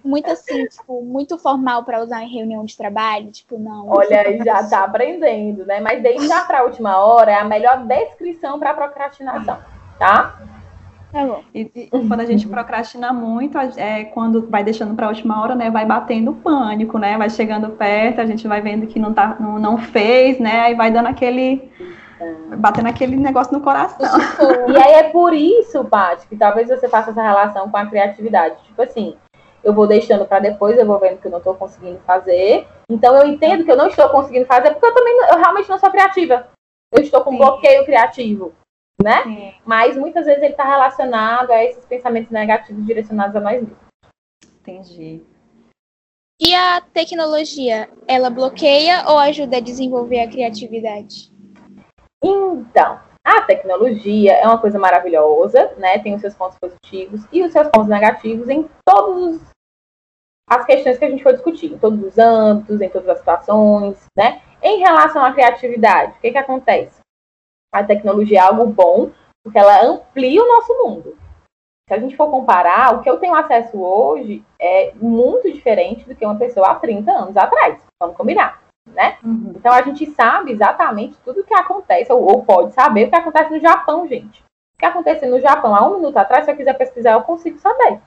[0.03, 3.89] muito assim, tipo, muito formal para usar em reunião de trabalho, tipo, não.
[3.89, 5.79] Olha, já tá aprendendo, né?
[5.79, 9.57] Mas deixar para a última hora é a melhor descrição para procrastinação,
[9.97, 10.39] tá?
[11.11, 15.41] Tá e, e, quando a gente procrastina muito, é quando vai deixando para a última
[15.41, 15.71] hora, né?
[15.71, 17.17] Vai batendo pânico, né?
[17.17, 20.59] Vai chegando perto, a gente vai vendo que não, tá, não, não fez, né?
[20.61, 21.71] Aí vai dando aquele.
[22.57, 24.07] Batendo aquele negócio no coração.
[24.67, 28.61] E aí é por isso, Paty, que talvez você faça essa relação com a criatividade.
[28.63, 29.15] Tipo assim,
[29.63, 32.67] eu vou deixando para depois, eu vou vendo que eu não estou conseguindo fazer.
[32.89, 35.77] Então eu entendo que eu não estou conseguindo fazer, porque eu também eu realmente não
[35.77, 36.47] sou criativa.
[36.91, 37.37] Eu estou com Sim.
[37.37, 38.53] bloqueio criativo
[39.01, 39.23] né?
[39.23, 39.53] Sim.
[39.65, 43.77] Mas muitas vezes ele está relacionado a esses pensamentos negativos direcionados a nós mesmos.
[44.61, 45.23] Entendi.
[46.39, 51.31] E a tecnologia, ela bloqueia ou ajuda a desenvolver a criatividade?
[52.23, 55.99] Então, A tecnologia é uma coisa maravilhosa, né?
[55.99, 59.41] Tem os seus pontos positivos e os seus pontos negativos em todas
[60.49, 64.05] as questões que a gente for discutir, em todos os âmbitos, em todas as situações,
[64.15, 64.41] né?
[64.63, 66.96] Em relação à criatividade, o que, que acontece?
[67.73, 69.11] A tecnologia é algo bom,
[69.43, 71.17] porque ela amplia o nosso mundo.
[71.87, 76.15] Se a gente for comparar, o que eu tenho acesso hoje é muito diferente do
[76.15, 77.81] que uma pessoa há 30 anos atrás.
[78.01, 79.17] Vamos combinar né?
[79.23, 79.53] Uhum.
[79.55, 83.15] Então a gente sabe exatamente tudo o que acontece, ou, ou, pode saber o que
[83.15, 84.41] acontece no Japão, gente.
[84.41, 87.57] O que aconteceu no Japão há um minuto atrás, se eu quiser pesquisar, eu consigo
[87.57, 87.99] saber.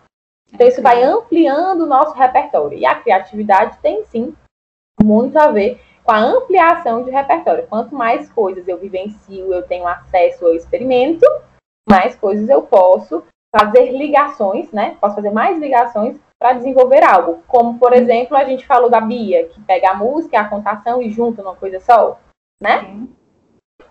[0.52, 2.78] Então isso vai ampliando o nosso repertório.
[2.78, 4.34] E a criatividade tem sim
[5.02, 7.66] muito a ver com a ampliação de repertório.
[7.68, 11.26] Quanto mais coisas eu vivencio, eu tenho acesso, eu experimento,
[11.88, 13.22] mais coisas eu posso
[13.54, 14.96] fazer ligações, né?
[15.00, 17.42] Posso fazer mais ligações para desenvolver algo.
[17.46, 21.10] Como, por exemplo, a gente falou da Bia, que pega a música, a contação e
[21.10, 22.18] junta numa coisa só,
[22.62, 22.96] né?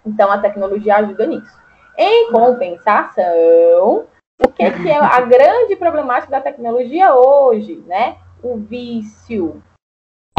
[0.05, 1.59] Então a tecnologia ajuda nisso.
[1.97, 4.07] Em compensação,
[4.41, 8.17] o que, que é a grande problemática da tecnologia hoje, né?
[8.41, 9.61] O vício.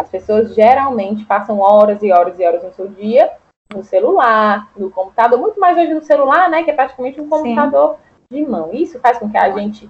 [0.01, 3.31] As pessoas geralmente passam horas e horas e horas no seu dia
[3.73, 6.63] no celular, no computador, muito mais hoje no celular, né?
[6.63, 7.97] Que é praticamente um computador
[8.31, 8.43] Sim.
[8.43, 8.73] de mão.
[8.73, 9.89] Isso faz com que a gente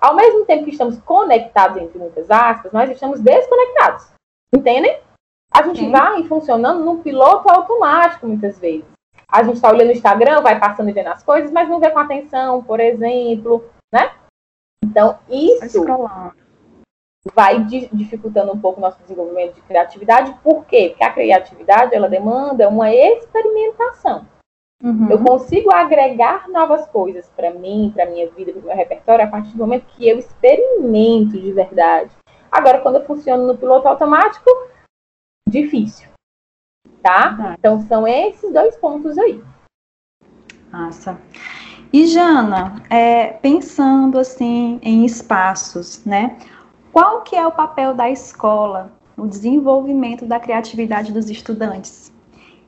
[0.00, 4.06] ao mesmo tempo que estamos conectados, entre muitas aspas, nós estamos desconectados.
[4.54, 5.00] Entendem?
[5.52, 5.90] A gente Sim.
[5.90, 8.84] vai funcionando num piloto automático, muitas vezes.
[9.28, 11.90] A gente está olhando o Instagram, vai passando e vendo as coisas, mas não vê
[11.90, 14.12] com atenção, por exemplo, né?
[14.84, 15.84] Então, isso
[17.34, 20.34] vai dificultando um pouco o nosso desenvolvimento de criatividade.
[20.42, 20.88] Por quê?
[20.90, 24.26] Porque a criatividade, ela demanda uma experimentação.
[24.82, 25.10] Uhum.
[25.10, 29.28] Eu consigo agregar novas coisas para mim, para minha vida, para o meu repertório, a
[29.28, 32.10] partir do momento que eu experimento de verdade.
[32.50, 34.48] Agora, quando eu funciono no piloto automático,
[35.48, 36.08] difícil.
[37.02, 37.56] Tá?
[37.58, 39.42] Então, são esses dois pontos aí.
[40.70, 41.18] Massa.
[41.92, 46.38] E Jana, é, pensando assim em espaços, né?
[46.92, 52.12] Qual que é o papel da escola no desenvolvimento da criatividade dos estudantes?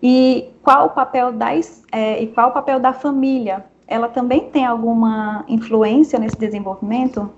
[0.03, 3.65] E qual o papel das é, e qual o papel da família?
[3.87, 7.31] Ela também tem alguma influência nesse desenvolvimento?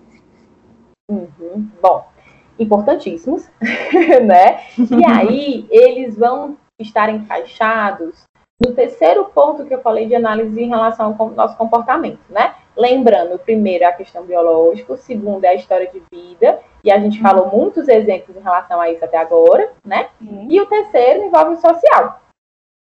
[1.10, 1.68] Uhum.
[1.80, 2.06] Bom,
[2.58, 3.48] importantíssimos,
[4.24, 4.60] né?
[4.78, 8.24] E aí eles vão estar encaixados
[8.64, 12.54] no terceiro ponto que eu falei de análise em relação ao nosso comportamento, né?
[12.76, 16.90] Lembrando, o primeiro é a questão biológica, o segundo é a história de vida, e
[16.90, 17.22] a gente uhum.
[17.22, 20.08] falou muitos exemplos em relação a isso até agora, né?
[20.20, 20.48] Uhum.
[20.50, 22.22] E o terceiro envolve o social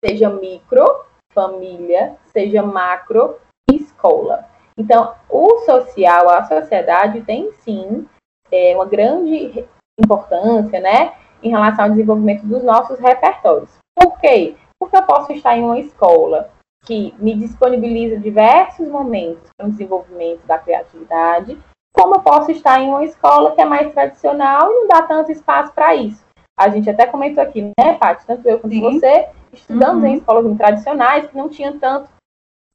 [0.05, 0.85] seja micro,
[1.33, 3.39] família, seja macro,
[3.71, 4.45] escola.
[4.77, 8.07] Então, o social, a sociedade tem sim
[8.51, 9.65] é, uma grande
[9.99, 13.71] importância, né, em relação ao desenvolvimento dos nossos repertórios.
[13.95, 14.57] Por quê?
[14.81, 16.51] Porque eu posso estar em uma escola
[16.85, 21.57] que me disponibiliza diversos momentos para o desenvolvimento da criatividade,
[21.93, 25.31] como eu posso estar em uma escola que é mais tradicional e não dá tanto
[25.31, 26.25] espaço para isso.
[26.59, 28.27] A gente até comentou aqui, né, Paty?
[28.27, 28.81] Tanto eu quanto Sim.
[28.81, 30.09] você estudamos uhum.
[30.09, 32.09] em escolas tradicionais que não tinham tanto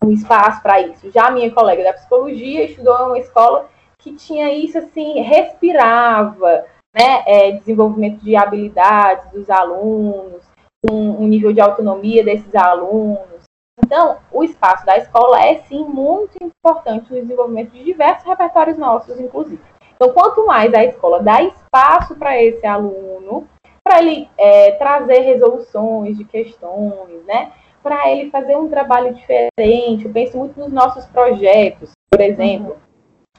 [0.03, 1.11] um espaço para isso.
[1.11, 3.67] Já a minha colega da psicologia estudou em uma escola
[3.99, 6.65] que tinha isso assim, respirava,
[6.95, 10.43] né, é, desenvolvimento de habilidades dos alunos,
[10.89, 13.36] um, um nível de autonomia desses alunos.
[13.83, 19.19] Então, o espaço da escola é sim muito importante no desenvolvimento de diversos repertórios nossos,
[19.19, 19.61] inclusive.
[19.95, 23.47] Então, quanto mais a escola dá espaço para esse aluno,
[23.83, 27.51] para ele é, trazer resoluções de questões, né?
[27.81, 30.05] Para ele fazer um trabalho diferente.
[30.05, 32.77] Eu penso muito nos nossos projetos, por exemplo,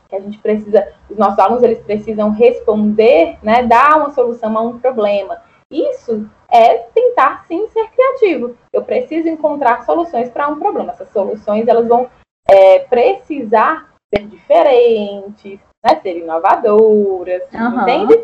[0.08, 3.62] que a gente precisa, os nossos alunos eles precisam responder, né?
[3.62, 5.42] Dar uma solução a um problema.
[5.70, 8.56] Isso é tentar sim ser criativo.
[8.72, 10.92] Eu preciso encontrar soluções para um problema.
[10.92, 12.08] Essas soluções elas vão
[12.48, 16.00] é, precisar ser diferentes, né?
[16.02, 17.82] Ser inovadoras, uhum.
[17.82, 18.18] entende?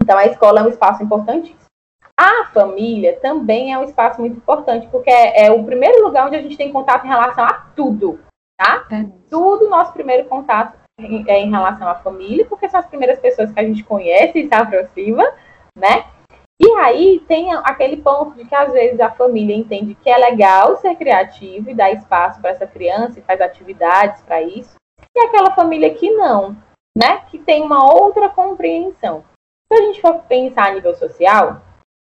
[0.00, 1.60] Então, a escola é um espaço importantíssimo.
[2.18, 6.36] A família também é um espaço muito importante, porque é, é o primeiro lugar onde
[6.36, 8.20] a gente tem contato em relação a tudo,
[8.56, 8.86] tá?
[8.90, 9.06] É.
[9.30, 13.58] Tudo nosso primeiro contato é em relação à família, porque são as primeiras pessoas que
[13.58, 15.24] a gente conhece e se aproxima,
[15.76, 16.04] né?
[16.64, 20.76] E aí tem aquele ponto de que às vezes a família entende que é legal
[20.76, 24.76] ser criativo e dar espaço para essa criança e faz atividades para isso,
[25.16, 26.56] e aquela família que não,
[26.96, 27.22] né?
[27.30, 29.24] Que tem uma outra compreensão.
[29.66, 31.62] Se a gente for pensar a nível social,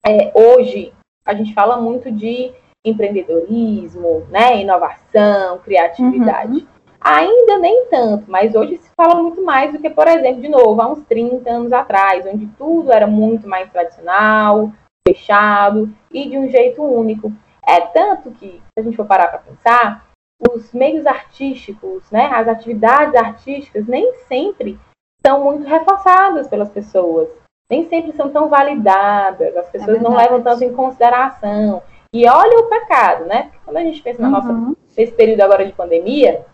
[0.07, 0.93] é, hoje
[1.27, 2.53] a gente fala muito de
[2.85, 6.53] empreendedorismo, né, inovação, criatividade.
[6.53, 6.67] Uhum.
[7.05, 10.81] Ainda nem tanto, mas hoje se fala muito mais do que, por exemplo, de novo,
[10.81, 14.73] há uns 30 anos atrás, onde tudo era muito mais tradicional,
[15.07, 17.31] fechado e de um jeito único.
[17.67, 20.07] É tanto que, se a gente for parar para pensar,
[20.51, 24.79] os meios artísticos, né, as atividades artísticas nem sempre
[25.27, 27.29] são muito reforçadas pelas pessoas,
[27.71, 31.83] nem sempre são tão validadas, as pessoas é não levam tanto em consideração.
[32.15, 33.51] E olha o pecado, né?
[33.65, 34.77] Quando a gente pensa na nossa, uhum.
[34.97, 36.47] nesse período agora de pandemia,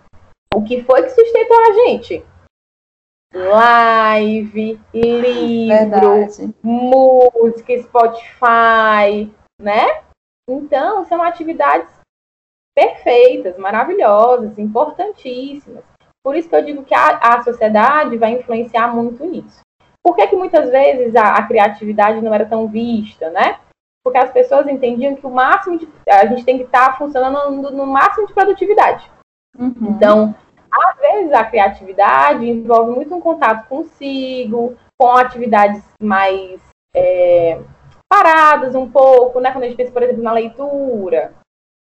[0.55, 2.25] o que foi que sustentou a gente?
[3.33, 6.55] Live, livro, Verdade.
[6.63, 10.03] música, Spotify, né?
[10.49, 11.89] Então, são atividades
[12.75, 15.85] perfeitas, maravilhosas, importantíssimas.
[16.25, 19.61] Por isso que eu digo que a, a sociedade vai influenciar muito nisso.
[20.03, 23.61] Por que, que muitas vezes a, a, criatividade não era tão vista, né?
[24.03, 27.51] Porque as pessoas entendiam que o máximo de, a gente tem que estar tá funcionando
[27.51, 29.11] no, no, máximo de produtividade.
[29.59, 29.75] Uhum.
[29.81, 30.35] Então,
[30.71, 36.61] às vezes a criatividade envolve muito um contato consigo, com atividades mais
[36.95, 37.61] é,
[38.09, 39.53] paradas um pouco, né?
[39.53, 41.35] Quando a gente pensa, por exemplo, na leitura,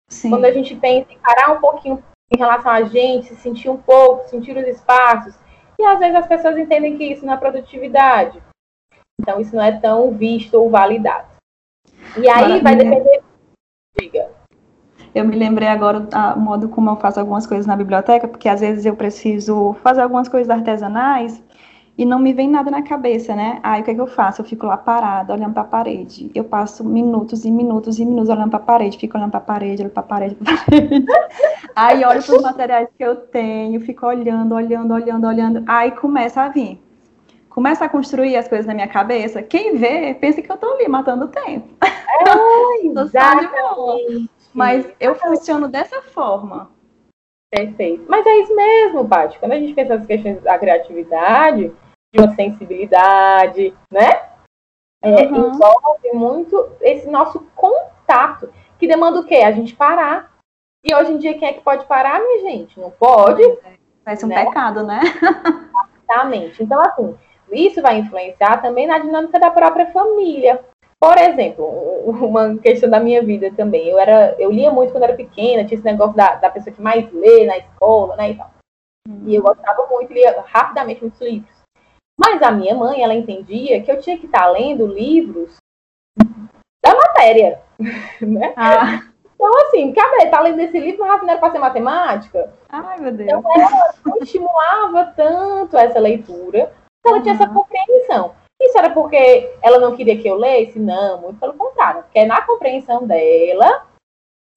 [0.09, 0.31] Sim.
[0.31, 2.03] Quando a gente pensa em parar um pouquinho
[2.33, 5.39] em relação a gente, se sentir um pouco, sentir os espaços.
[5.79, 8.43] E às vezes as pessoas entendem que isso não é produtividade.
[9.21, 11.29] Então isso não é tão visto ou validado.
[12.17, 12.63] E aí Maravilha.
[12.63, 13.23] vai depender.
[13.99, 14.38] Diga.
[15.19, 18.61] Eu me lembrei agora do modo como eu faço algumas coisas na biblioteca, porque às
[18.61, 21.43] vezes eu preciso fazer algumas coisas artesanais
[21.99, 23.59] e não me vem nada na cabeça, né?
[23.65, 24.43] Aí o que, é que eu faço?
[24.43, 26.31] Eu fico lá parada, olhando para a parede.
[26.33, 29.43] Eu passo minutos e minutos e minutos olhando para a parede, fico olhando para a
[29.43, 31.07] parede, olhando para a parede, pra parede.
[31.75, 35.65] Aí olho para os materiais que eu tenho, fico olhando, olhando, olhando, olhando.
[35.67, 36.81] Aí começa a vir.
[37.49, 39.43] Começa a construir as coisas na minha cabeça.
[39.43, 41.75] Quem vê, pensa que eu estou ali matando o tempo.
[41.83, 44.31] É, exatamente.
[44.59, 46.71] Mas eu funciono dessa forma.
[47.49, 48.05] Perfeito.
[48.09, 49.39] Mas é isso mesmo, Paty.
[49.39, 51.73] Quando a gente pensa nas questões da criatividade,
[52.13, 54.29] de uma sensibilidade, né?
[55.01, 55.51] É, uhum.
[55.51, 59.37] Envolve muito esse nosso contato, que demanda o quê?
[59.37, 60.37] A gente parar.
[60.85, 62.81] E hoje em dia, quem é que pode parar, minha gente?
[62.81, 63.43] Não pode.
[64.05, 64.45] Parece um né?
[64.45, 65.01] pecado, né?
[66.03, 66.63] Exatamente.
[66.63, 67.17] Então, assim,
[67.53, 70.65] isso vai influenciar também na dinâmica da própria família.
[71.01, 71.65] Por exemplo,
[72.11, 73.89] uma questão da minha vida também.
[73.89, 76.83] Eu era, eu lia muito quando era pequena, tinha esse negócio da, da pessoa que
[76.83, 78.51] mais lê na escola, né, e tal.
[79.09, 79.23] Hum.
[79.27, 81.57] E eu gostava muito, lia rapidamente muitos livros.
[82.19, 85.57] Mas a minha mãe, ela entendia que eu tinha que estar lendo livros
[86.85, 87.63] da matéria,
[88.21, 88.53] né?
[88.57, 89.09] Ah.
[89.37, 90.27] Então, assim, cadê?
[90.27, 92.53] Tá lendo esse livro, mas não era para ser matemática?
[92.69, 93.31] Ai, meu Deus.
[93.31, 96.73] Então, ela não estimulava tanto essa leitura,
[97.07, 97.23] ela uhum.
[97.23, 98.35] tinha essa compreensão.
[98.61, 100.79] Isso era porque ela não queria que eu lesse?
[100.79, 102.03] Não, muito pelo contrário.
[102.03, 103.87] Porque na compreensão dela,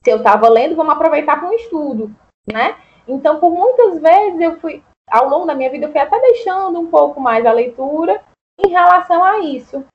[0.03, 2.13] se eu estava lendo, vamos aproveitar para um estudo,
[2.51, 2.77] né?
[3.07, 6.79] Então, por muitas vezes eu fui ao longo da minha vida, eu fui até deixando
[6.79, 8.21] um pouco mais a leitura
[8.57, 9.85] em relação a isso.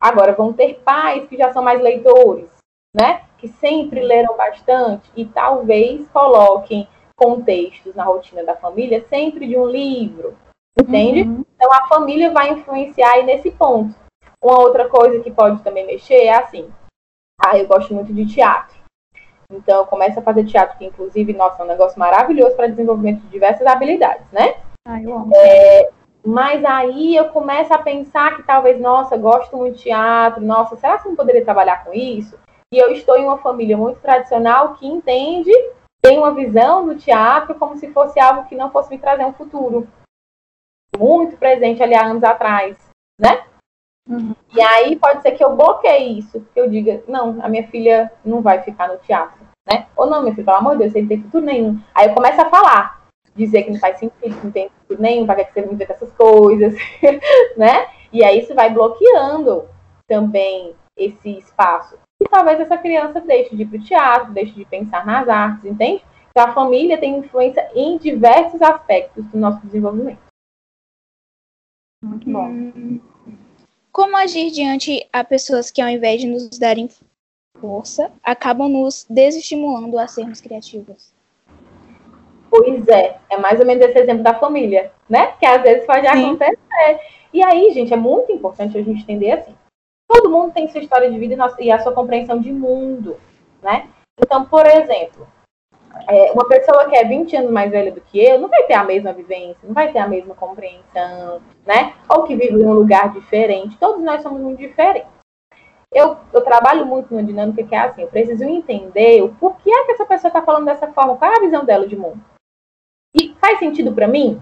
[0.00, 2.50] Agora, vão ter pais que já são mais leitores,
[2.94, 3.24] né?
[3.38, 9.66] Que sempre leram bastante e talvez coloquem contextos na rotina da família sempre de um
[9.66, 10.36] livro,
[10.78, 11.22] entende?
[11.22, 11.44] Uhum.
[11.54, 13.94] Então, a família vai influenciar aí nesse ponto.
[14.42, 16.70] Uma outra coisa que pode também mexer é assim.
[17.44, 18.76] Ah, eu gosto muito de teatro.
[19.50, 23.20] Então, eu começo a fazer teatro, que inclusive, nossa, é um negócio maravilhoso para desenvolvimento
[23.22, 24.56] de diversas habilidades, né?
[24.86, 25.30] Ah, eu amo.
[25.34, 25.90] É,
[26.24, 30.98] mas aí eu começo a pensar que talvez, nossa, gosto muito de teatro, nossa, será
[30.98, 32.36] que eu não poderia trabalhar com isso?
[32.74, 35.52] E eu estou em uma família muito tradicional que entende,
[36.02, 39.32] tem uma visão do teatro como se fosse algo que não fosse me trazer um
[39.32, 39.86] futuro.
[40.98, 42.76] Muito presente ali há anos atrás,
[43.20, 43.44] né?
[44.08, 44.34] Uhum.
[44.54, 48.10] E aí pode ser que eu bloqueie isso, que eu diga, não, a minha filha
[48.24, 49.86] não vai ficar no teatro, né?
[49.96, 51.80] Ou não, minha filha, pelo amor de Deus, você não tem futuro nenhum.
[51.94, 55.26] Aí eu começo a falar, dizer que não faz sentido, que não tem futuro nenhum,
[55.26, 56.74] para que você não vê essas coisas,
[57.56, 57.88] né?
[58.12, 59.68] E aí isso vai bloqueando
[60.08, 61.98] também esse espaço.
[62.22, 65.64] E talvez essa criança deixe de ir para o teatro, deixe de pensar nas artes,
[65.64, 66.02] entende?
[66.30, 70.25] Então a família tem influência em diversos aspectos do nosso desenvolvimento.
[72.06, 72.46] Muito bom.
[72.46, 73.00] Hum.
[73.92, 76.88] Como agir diante a pessoas que, ao invés de nos darem
[77.60, 81.12] força, acabam nos desestimulando a sermos criativos?
[82.50, 85.32] Pois é, é mais ou menos esse exemplo da família, né?
[85.38, 86.24] Que às vezes pode Sim.
[86.24, 87.00] acontecer.
[87.32, 89.54] E aí, gente, é muito importante a gente entender assim.
[90.08, 93.16] Todo mundo tem sua história de vida e a sua compreensão de mundo,
[93.62, 93.88] né?
[94.18, 95.26] Então, por exemplo,
[96.08, 98.74] é, uma pessoa que é 20 anos mais velha do que eu não vai ter
[98.74, 101.94] a mesma vivência, não vai ter a mesma compreensão, né?
[102.08, 103.78] Ou que vive em um lugar diferente.
[103.78, 105.08] Todos nós somos muito diferentes.
[105.92, 109.84] Eu, eu trabalho muito numa dinâmica que é assim, eu preciso entender o porquê é
[109.84, 112.20] que essa pessoa está falando dessa forma, qual é a visão dela de mundo.
[113.14, 114.40] E faz sentido para mim?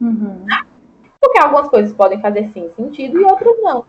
[0.00, 0.44] Uhum.
[1.20, 3.86] Porque algumas coisas podem fazer sim sentido e outras não.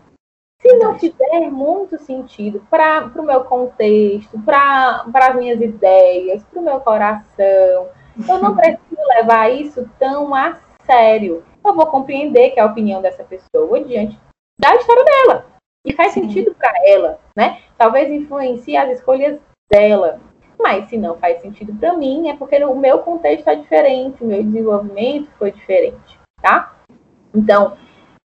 [0.64, 6.64] Se não fizer muito sentido para o meu contexto, para as minhas ideias, para o
[6.64, 7.88] meu coração,
[8.26, 11.44] eu não preciso levar isso tão a sério.
[11.62, 14.18] Eu vou compreender que é a opinião dessa pessoa diante
[14.58, 15.46] da história dela.
[15.86, 16.22] E faz Sim.
[16.22, 17.60] sentido para ela, né?
[17.76, 19.38] Talvez influencie as escolhas
[19.70, 20.18] dela.
[20.58, 24.26] Mas se não faz sentido para mim, é porque o meu contexto é diferente, o
[24.26, 26.74] meu desenvolvimento foi diferente, tá?
[27.34, 27.76] Então,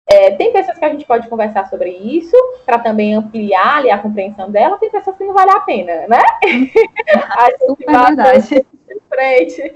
[0.07, 2.37] é, tem pessoas que a gente pode conversar sobre isso,
[2.67, 6.23] para também ampliar ali, a compreensão dela, tem pessoas que não vale a pena, né?
[7.31, 8.67] a gente é verdade.
[9.09, 9.73] frente.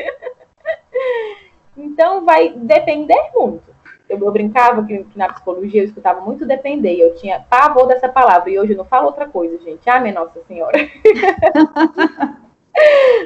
[1.77, 3.74] então, vai depender muito.
[4.09, 8.09] Eu, eu brincava que, que, na psicologia eu escutava muito depender, eu tinha pavor dessa
[8.09, 9.89] palavra, e hoje eu não falo outra coisa, gente.
[9.89, 10.79] Ah, minha Nossa Senhora.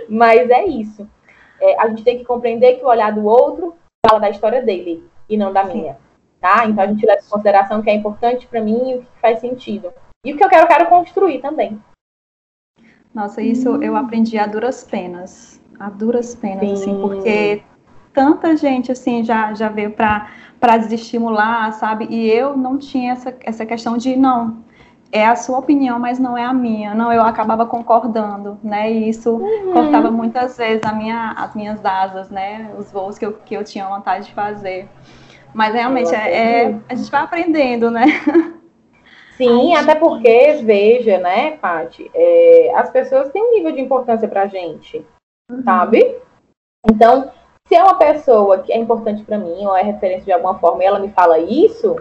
[0.09, 1.09] Mas é isso.
[1.61, 3.75] É, a gente tem que compreender que o olhar do outro
[4.07, 5.97] fala da história dele e não da minha.
[6.41, 6.67] Tá?
[6.67, 9.21] Então a gente leva em consideração o que é importante para mim e o que
[9.21, 9.93] faz sentido.
[10.25, 11.79] E o que eu quero, eu quero construir também.
[13.15, 15.61] Nossa, isso eu aprendi a duras penas.
[15.79, 16.91] A duras penas, assim, Sim.
[16.93, 17.63] assim, porque
[18.13, 22.07] tanta gente assim já, já veio para desestimular, sabe?
[22.11, 24.63] E eu não tinha essa, essa questão de não,
[25.13, 26.95] é a sua opinião, mas não é a minha.
[26.95, 28.91] Não, eu acabava concordando, né?
[28.93, 29.73] E isso uhum.
[29.73, 32.73] cortava muitas vezes a minha, as minhas asas, né?
[32.79, 34.89] Os voos que eu, que eu tinha vontade de fazer.
[35.55, 38.05] Mas realmente é, é, a gente vai aprendendo, né?
[39.37, 44.47] Sim, até porque, veja, né, Paty, é, as pessoas têm um nível de importância pra
[44.47, 45.05] gente,
[45.51, 45.63] uhum.
[45.63, 46.19] sabe?
[46.87, 47.33] Então,
[47.67, 50.83] se é uma pessoa que é importante para mim, ou é referência de alguma forma,
[50.83, 51.97] e ela me fala isso,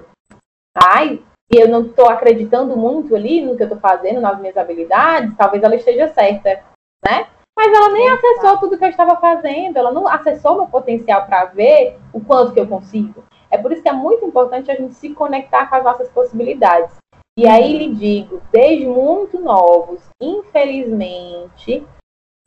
[0.76, 1.22] ai,
[1.52, 5.36] e eu não estou acreditando muito ali no que eu estou fazendo, nas minhas habilidades,
[5.38, 6.62] talvez ela esteja certa,
[7.08, 7.28] né?
[7.58, 11.46] Mas ela nem acessou tudo que eu estava fazendo, ela não acessou meu potencial para
[11.46, 13.24] ver o quanto que eu consigo.
[13.52, 16.96] É por isso que é muito importante a gente se conectar com as nossas possibilidades.
[17.38, 21.86] E aí lhe digo, desde muito novos, infelizmente,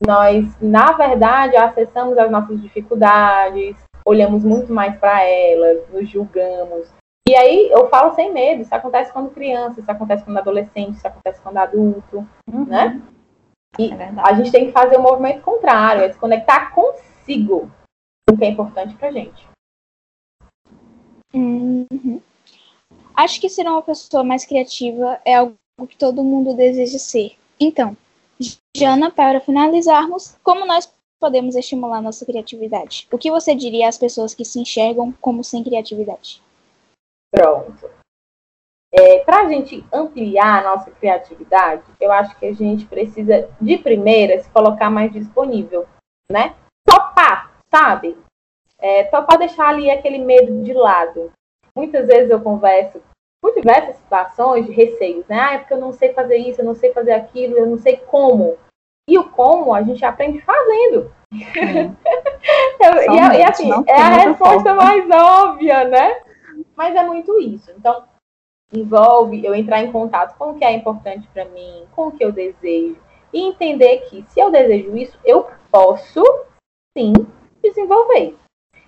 [0.07, 6.93] nós, na verdade, acessamos as nossas dificuldades, olhamos muito mais para elas, nos julgamos.
[7.29, 11.07] E aí eu falo sem medo, isso acontece quando criança, isso acontece quando adolescente, isso
[11.07, 12.67] acontece quando adulto, uhum.
[12.67, 13.01] né?
[13.79, 17.71] E é a gente tem que fazer o um movimento contrário, é se conectar consigo,
[18.29, 19.52] o que é importante pra gente.
[21.35, 22.21] Uhum.
[23.15, 25.57] Acho que ser uma pessoa mais criativa é algo
[25.89, 27.37] que todo mundo deseja ser.
[27.59, 27.97] Então,
[28.77, 33.07] Jana, para finalizarmos, como nós podemos estimular nossa criatividade?
[33.13, 36.43] O que você diria às pessoas que se enxergam como sem criatividade?
[37.31, 37.89] Pronto.
[38.93, 43.79] É, para a gente ampliar a nossa criatividade, eu acho que a gente precisa, de
[43.79, 45.87] primeira, se colocar mais disponível,
[46.29, 46.55] né?
[46.85, 48.19] Topar, sabe?
[48.83, 51.33] É, topar deixar ali aquele medo de lado.
[51.75, 53.01] Muitas vezes eu converso
[53.41, 55.39] por diversas situações de receios, né?
[55.39, 57.79] Ah, é porque eu não sei fazer isso, eu não sei fazer aquilo, eu não
[57.79, 58.59] sei como.
[59.09, 61.13] E o como a gente aprende fazendo.
[61.33, 66.21] eu, e, e, assim, é a resposta mais óbvia, né?
[66.77, 67.71] Mas é muito isso.
[67.73, 68.05] Então,
[68.73, 72.25] envolve eu entrar em contato com o que é importante para mim, com o que
[72.25, 73.01] eu desejo.
[73.33, 76.23] E entender que se eu desejo isso, eu posso
[76.97, 77.13] sim
[77.63, 78.37] desenvolver.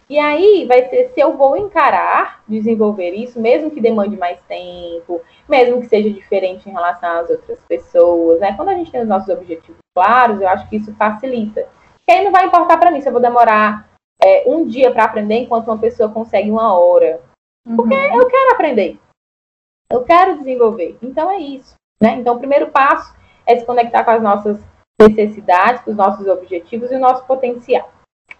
[0.08, 5.20] E aí vai ser se eu vou encarar desenvolver isso, mesmo que demande mais tempo,
[5.48, 8.54] mesmo que seja diferente em relação às outras pessoas, né?
[8.54, 11.66] Quando a gente tem os nossos objetivos claros, eu acho que isso facilita.
[11.94, 13.88] Porque aí não vai importar para mim se eu vou demorar
[14.22, 17.20] é, um dia para aprender enquanto uma pessoa consegue uma hora.
[17.64, 18.20] Porque uhum.
[18.20, 18.98] eu quero aprender.
[19.90, 20.98] Eu quero desenvolver.
[21.00, 21.74] Então é isso.
[22.00, 22.16] Né?
[22.16, 23.14] Então o primeiro passo
[23.46, 24.60] é se conectar com as nossas
[25.00, 27.90] necessidades, com os nossos objetivos e o nosso potencial.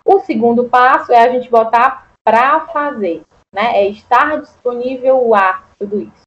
[0.04, 3.78] O segundo passo é a gente botar para fazer, né?
[3.78, 6.24] É estar disponível a tudo isso.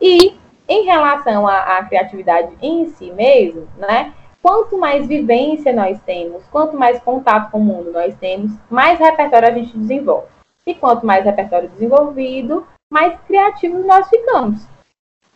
[0.00, 0.36] E
[0.68, 4.12] em relação à, à, criatividade em si mesmo, né?
[4.42, 9.48] Quanto mais vivência nós temos, quanto mais contato com o mundo nós temos, mais repertório
[9.48, 10.28] a gente desenvolve.
[10.66, 14.66] E quanto mais repertório desenvolvido, mais criativos nós ficamos.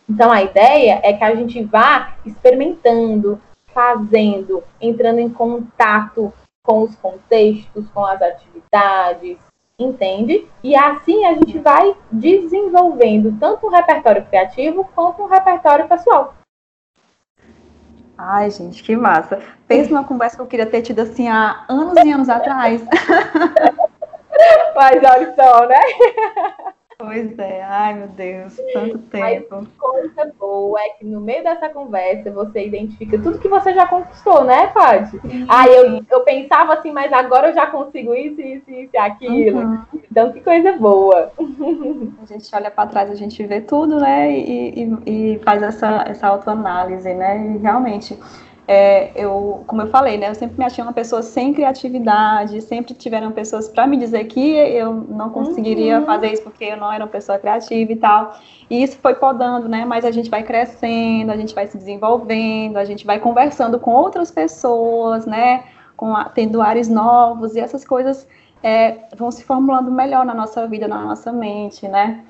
[0.09, 3.39] Então a ideia é que a gente vá experimentando,
[3.73, 6.33] fazendo, entrando em contato
[6.65, 9.37] com os contextos, com as atividades,
[9.77, 10.47] entende?
[10.63, 16.35] E assim a gente vai desenvolvendo tanto um repertório criativo quanto um repertório pessoal.
[18.17, 19.41] Ai, gente, que massa.
[19.67, 22.81] Pensa numa conversa que eu queria ter tido assim há anos e anos atrás.
[24.75, 25.79] Mas olha só, né?
[26.97, 29.47] Pois é, ai meu Deus, tanto tempo.
[29.51, 33.85] Mas coisa boa é que no meio dessa conversa você identifica tudo que você já
[33.85, 35.19] conquistou, né, Paty?
[35.49, 39.59] Ah, eu, eu pensava assim, mas agora eu já consigo isso, isso, isso e aquilo.
[39.59, 39.81] Uhum.
[40.09, 41.33] Então, que coisa boa.
[42.21, 46.05] A gente olha para trás, a gente vê tudo, né, e, e, e faz essa,
[46.07, 48.17] essa autoanálise, né, e realmente
[48.67, 52.95] é, eu, como eu falei, né, eu sempre me achei uma pessoa sem criatividade, sempre
[52.95, 56.05] tiveram pessoas para me dizer que eu não conseguiria uhum.
[56.05, 58.35] fazer isso porque eu não era uma pessoa criativa e tal.
[58.67, 59.85] E isso foi podando, né?
[59.85, 63.91] Mas a gente vai crescendo, a gente vai se desenvolvendo, a gente vai conversando com
[63.91, 65.65] outras pessoas, né?
[65.95, 68.27] Com a, tendo ares novos e essas coisas
[68.63, 72.23] é, vão se formulando melhor na nossa vida, na nossa mente, né?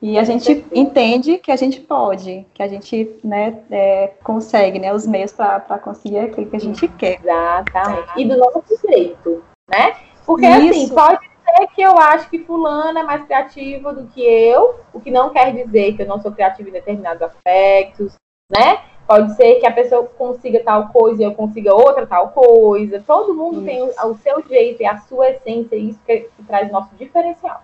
[0.00, 4.94] E a gente entende que a gente pode, que a gente né, é, consegue né,
[4.94, 7.18] os meios para conseguir aquilo que a gente quer.
[7.20, 8.08] Exatamente.
[8.16, 9.96] E do nosso jeito, né?
[10.24, 10.84] Porque assim, Isso.
[10.84, 15.00] assim, pode ser que eu acho que fulano é mais criativo do que eu, o
[15.00, 18.14] que não quer dizer que eu não sou criativa em determinados aspectos,
[18.50, 18.80] né?
[19.06, 23.02] Pode ser que a pessoa consiga tal coisa e eu consiga outra tal coisa.
[23.04, 23.64] Todo mundo isso.
[23.64, 26.94] tem o, o, seu jeito e a sua essência, e isso que, que traz nosso
[26.94, 27.62] diferencial.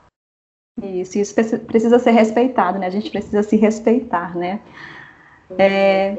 [0.83, 2.87] Isso, isso precisa ser respeitado, né?
[2.87, 4.61] A gente precisa se respeitar, né?
[5.59, 6.19] É...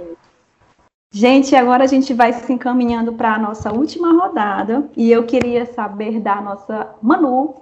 [1.12, 5.66] Gente, agora a gente vai se encaminhando para a nossa última rodada e eu queria
[5.66, 7.56] saber da nossa Manu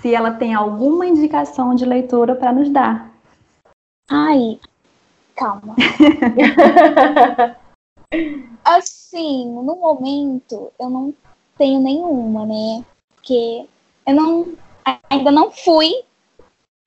[0.00, 3.10] se ela tem alguma indicação de leitura para nos dar.
[4.10, 4.58] Ai,
[5.34, 5.74] calma.
[8.64, 11.14] assim, no momento eu não
[11.56, 12.84] tenho nenhuma, né?
[13.14, 13.66] Porque
[14.06, 14.52] eu não
[15.10, 15.92] ainda não fui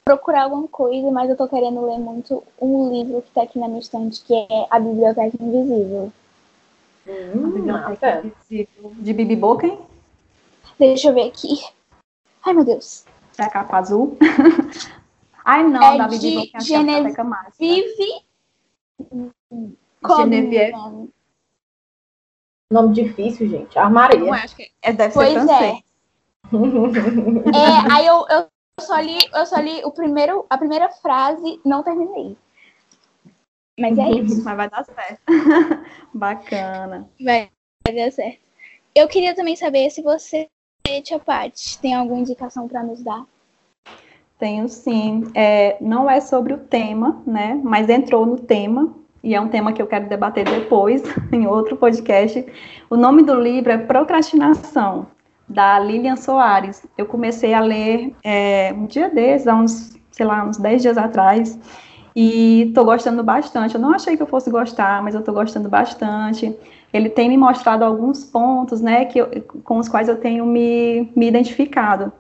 [0.04, 3.68] procurar alguma coisa, mas eu tô querendo ler muito um livro que tá aqui na
[3.68, 6.12] minha estante, que é A Biblioteca Invisível.
[7.08, 8.94] Hum, a Biblioteca Invisível.
[8.98, 9.80] De Bibi Boken?
[10.80, 11.64] Deixa eu ver aqui.
[12.44, 13.06] Ai, meu Deus.
[13.38, 14.18] É a capa azul?
[15.46, 17.14] Ai, não, é da Bibi Boken, acho Genevieve...
[17.14, 17.54] que é a máxima.
[17.60, 18.26] Vive...
[20.18, 21.12] Genevieve...
[22.72, 23.78] Nome difícil, gente.
[23.78, 24.18] Armaria.
[24.18, 25.84] Não, acho que é, deve pois ser francês.
[27.54, 27.58] É.
[27.58, 28.48] é, aí eu, eu
[28.80, 32.38] eu só li, eu só li o primeiro, a primeira frase, não terminei.
[33.80, 34.44] Mas é isso.
[34.44, 35.22] Mas vai dar certo.
[36.14, 37.10] Bacana.
[37.24, 37.50] Vai,
[37.86, 38.40] vai dar certo.
[38.94, 40.48] Eu queria também saber se você,
[41.04, 43.26] Tia Paty, tem alguma indicação para nos dar.
[44.38, 45.24] Tenho sim.
[45.34, 47.60] É, não é sobre o tema, né?
[47.64, 48.94] Mas entrou no tema,
[49.24, 51.02] e é um tema que eu quero debater depois,
[51.32, 52.46] em outro podcast.
[52.90, 55.08] O nome do livro é Procrastinação
[55.52, 56.86] da Lilian Soares.
[56.98, 60.98] Eu comecei a ler é, um dia desses, há uns, sei lá, uns 10 dias
[60.98, 61.60] atrás,
[62.16, 63.76] e estou gostando bastante.
[63.76, 66.56] Eu não achei que eu fosse gostar, mas eu estou gostando bastante.
[66.92, 69.30] Ele tem me mostrado alguns pontos, né, que eu,
[69.64, 72.12] com os quais eu tenho me, me identificado.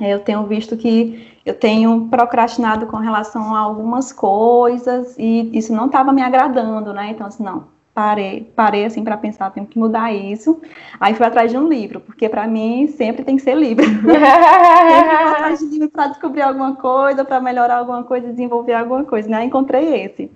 [0.00, 5.72] É, eu tenho visto que eu tenho procrastinado com relação a algumas coisas e isso
[5.72, 7.10] não estava me agradando, né?
[7.10, 7.64] Então, assim, não,
[7.96, 10.60] parei, parei assim para pensar, tenho que mudar isso.
[11.00, 13.86] Aí fui atrás de um livro, porque para mim sempre tem que ser livro.
[14.04, 19.26] sempre atrás de livro para descobrir alguma coisa, para melhorar alguma coisa, desenvolver alguma coisa.
[19.30, 19.46] Né?
[19.46, 20.30] Encontrei esse.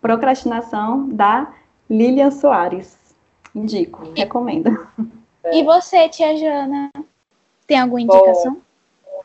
[0.00, 1.52] Procrastinação da
[1.90, 2.96] Lilian Soares.
[3.54, 4.88] Indico, e, recomendo.
[5.52, 6.90] E você, tia Jana,
[7.66, 8.54] tem alguma indicação?
[8.54, 9.22] Bom,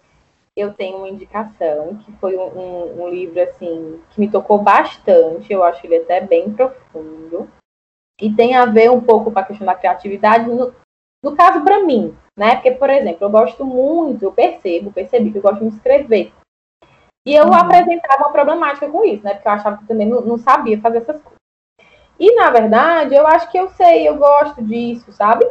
[0.53, 5.51] eu tenho uma indicação, que foi um, um, um livro assim que me tocou bastante.
[5.51, 7.47] Eu acho ele até bem profundo
[8.21, 10.73] e tem a ver um pouco com a questão da criatividade, no,
[11.23, 12.55] no caso para mim, né?
[12.55, 16.33] Porque, por exemplo, eu gosto muito, eu percebo, percebi que eu gosto de escrever.
[17.25, 17.53] E eu uhum.
[17.53, 19.33] apresentava uma problemática com isso, né?
[19.33, 21.39] Porque eu achava que também não, não, sabia fazer essas coisas.
[22.19, 25.45] E, na verdade, eu acho que eu sei, eu gosto disso, sabe?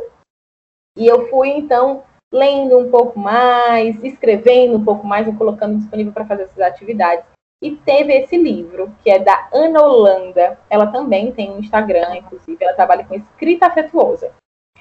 [0.96, 2.02] E eu fui, então,
[2.32, 7.24] lendo um pouco mais, escrevendo um pouco mais e colocando disponível para fazer essas atividades.
[7.60, 10.58] E teve esse livro, que é da Ana Holanda.
[10.70, 14.32] Ela também tem um Instagram, inclusive, ela trabalha com escrita afetuosa.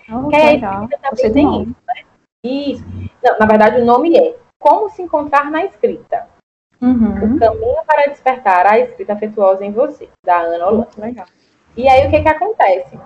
[0.10, 0.88] Oh, que é legal.
[0.88, 2.04] também tem isso, né?
[2.44, 2.86] Isso.
[3.24, 6.28] Não, na verdade, o nome é Como se encontrar na escrita.
[6.80, 7.36] Uhum.
[7.36, 10.90] O caminho para despertar a escrita afetuosa em você, da Ana Holanda.
[10.98, 11.26] legal.
[11.76, 12.98] E aí, o que que acontece?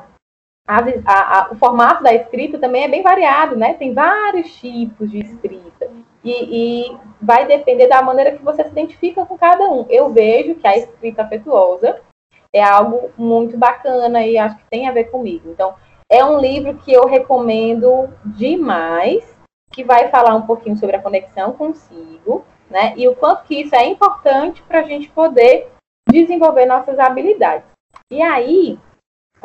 [0.67, 3.74] A, a, o formato da escrita também é bem variado, né?
[3.74, 5.89] Tem vários tipos de escrita.
[6.24, 9.86] E, e, vai depender da maneira que você se identifica com cada um.
[9.89, 11.99] Eu vejo que a escrita afetuosa
[12.53, 15.49] é algo muito bacana e acho que tem a ver comigo.
[15.49, 15.74] Então,
[16.09, 19.36] é um livro que eu recomendo demais,
[19.72, 22.93] que vai falar um pouquinho sobre a conexão consigo, né?
[22.97, 25.69] E o quanto que isso é importante para a gente poder
[26.09, 27.65] desenvolver nossas habilidades.
[28.11, 28.78] E aí,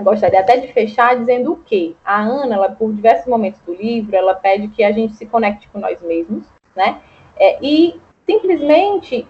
[0.01, 4.17] gostaria até de fechar dizendo o que a Ana, ela, por diversos momentos do livro,
[4.17, 6.47] ela pede que a gente se conecte com nós mesmos,
[6.77, 7.03] né?
[7.37, 9.27] É, e simplesmente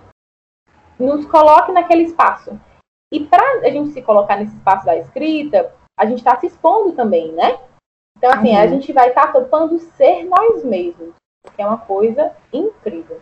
[0.99, 2.59] nos coloque naquele espaço.
[3.13, 6.93] E para a gente se colocar nesse espaço da escrita, a gente está se expondo
[6.93, 7.59] também, né?
[8.19, 8.61] Então, assim, uhum.
[8.61, 11.15] a gente vai estar tá topando ser nós mesmos,
[11.55, 13.21] que é uma coisa incrível.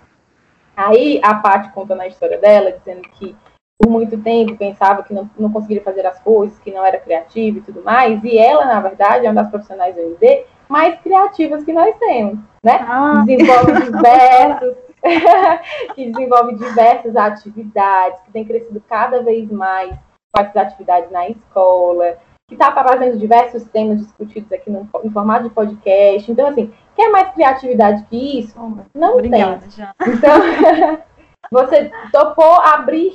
[0.76, 3.36] Aí a Paty conta na história dela, dizendo que
[3.80, 7.58] por muito tempo pensava que não, não conseguiria fazer as coisas, que não era criativa
[7.58, 11.64] e tudo mais, e ela, na verdade, é uma das profissionais do MD mais criativas
[11.64, 12.84] que nós temos, né?
[12.88, 13.22] Ah.
[13.26, 14.76] Desenvolve diversos,
[15.94, 19.90] que desenvolve diversas atividades, que tem crescido cada vez mais
[20.34, 25.44] com essas atividades na escola, que está trazendo diversos temas discutidos aqui no, em formato
[25.44, 26.30] de podcast.
[26.30, 28.58] Então, assim, quer mais criatividade que isso?
[28.94, 29.70] Não Obrigada, tem.
[29.70, 29.94] Já.
[30.06, 30.98] Então,
[31.52, 33.14] você topou abrir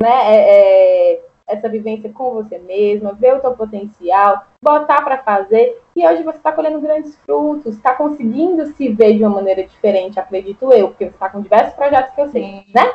[0.00, 5.80] né, é, é, essa vivência com você mesma, ver o seu potencial, botar para fazer,
[5.94, 10.18] e hoje você está colhendo grandes frutos, está conseguindo se ver de uma maneira diferente,
[10.18, 12.92] acredito eu, porque você está com diversos projetos que eu sei, né?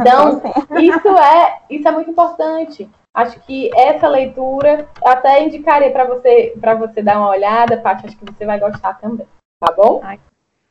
[0.00, 0.42] Então,
[0.80, 2.90] isso é, isso é muito importante.
[3.14, 8.16] Acho que essa leitura até indicaria para você para você dar uma olhada, Paty, acho
[8.16, 9.26] que você vai gostar também,
[9.60, 10.00] tá bom?
[10.02, 10.18] Ai,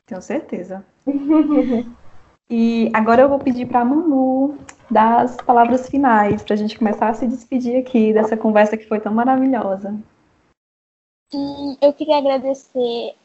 [0.05, 0.83] tenho certeza.
[2.49, 4.57] e agora eu vou pedir para a Manu
[4.93, 8.87] dar as palavras finais para a gente começar a se despedir aqui dessa conversa que
[8.87, 9.93] foi tão maravilhosa.
[11.33, 13.15] Hum, eu queria agradecer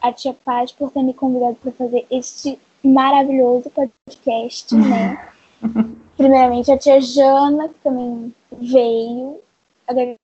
[0.00, 5.32] a tia Paty por ter me convidado para fazer este maravilhoso podcast, né?
[6.16, 9.40] Primeiramente, a tia Jana, que também veio.
[9.86, 10.18] Agradecer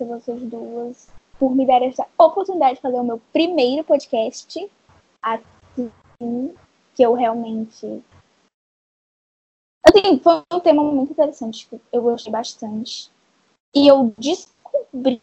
[0.00, 4.70] vocês duas por me dar essa oportunidade de fazer o meu primeiro podcast.
[5.22, 5.90] Assim,
[6.94, 8.02] que eu realmente.
[9.96, 13.10] Assim, foi um tema muito interessante, que eu gostei bastante.
[13.74, 15.22] E eu descobri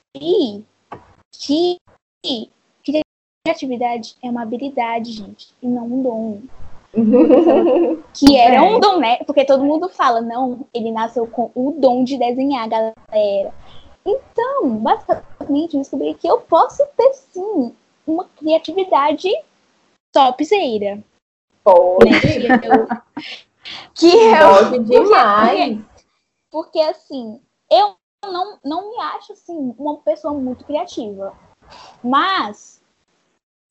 [1.32, 1.78] que
[3.45, 6.41] criatividade é uma habilidade, gente, e não um dom.
[8.13, 8.61] que era é.
[8.61, 9.17] um dom, né?
[9.26, 13.53] Porque todo mundo fala, não, ele nasceu com o dom de desenhar, galera.
[14.05, 17.74] Então, basicamente, eu descobri que eu posso ter sim
[18.07, 19.30] uma criatividade
[20.11, 21.03] topzera.
[21.63, 22.05] Pode.
[22.05, 22.61] Né?
[22.63, 22.88] Eu,
[23.93, 25.78] que eu demais.
[25.78, 26.05] Porque,
[26.51, 31.36] porque, assim, eu não, não me acho assim uma pessoa muito criativa.
[32.03, 32.82] Mas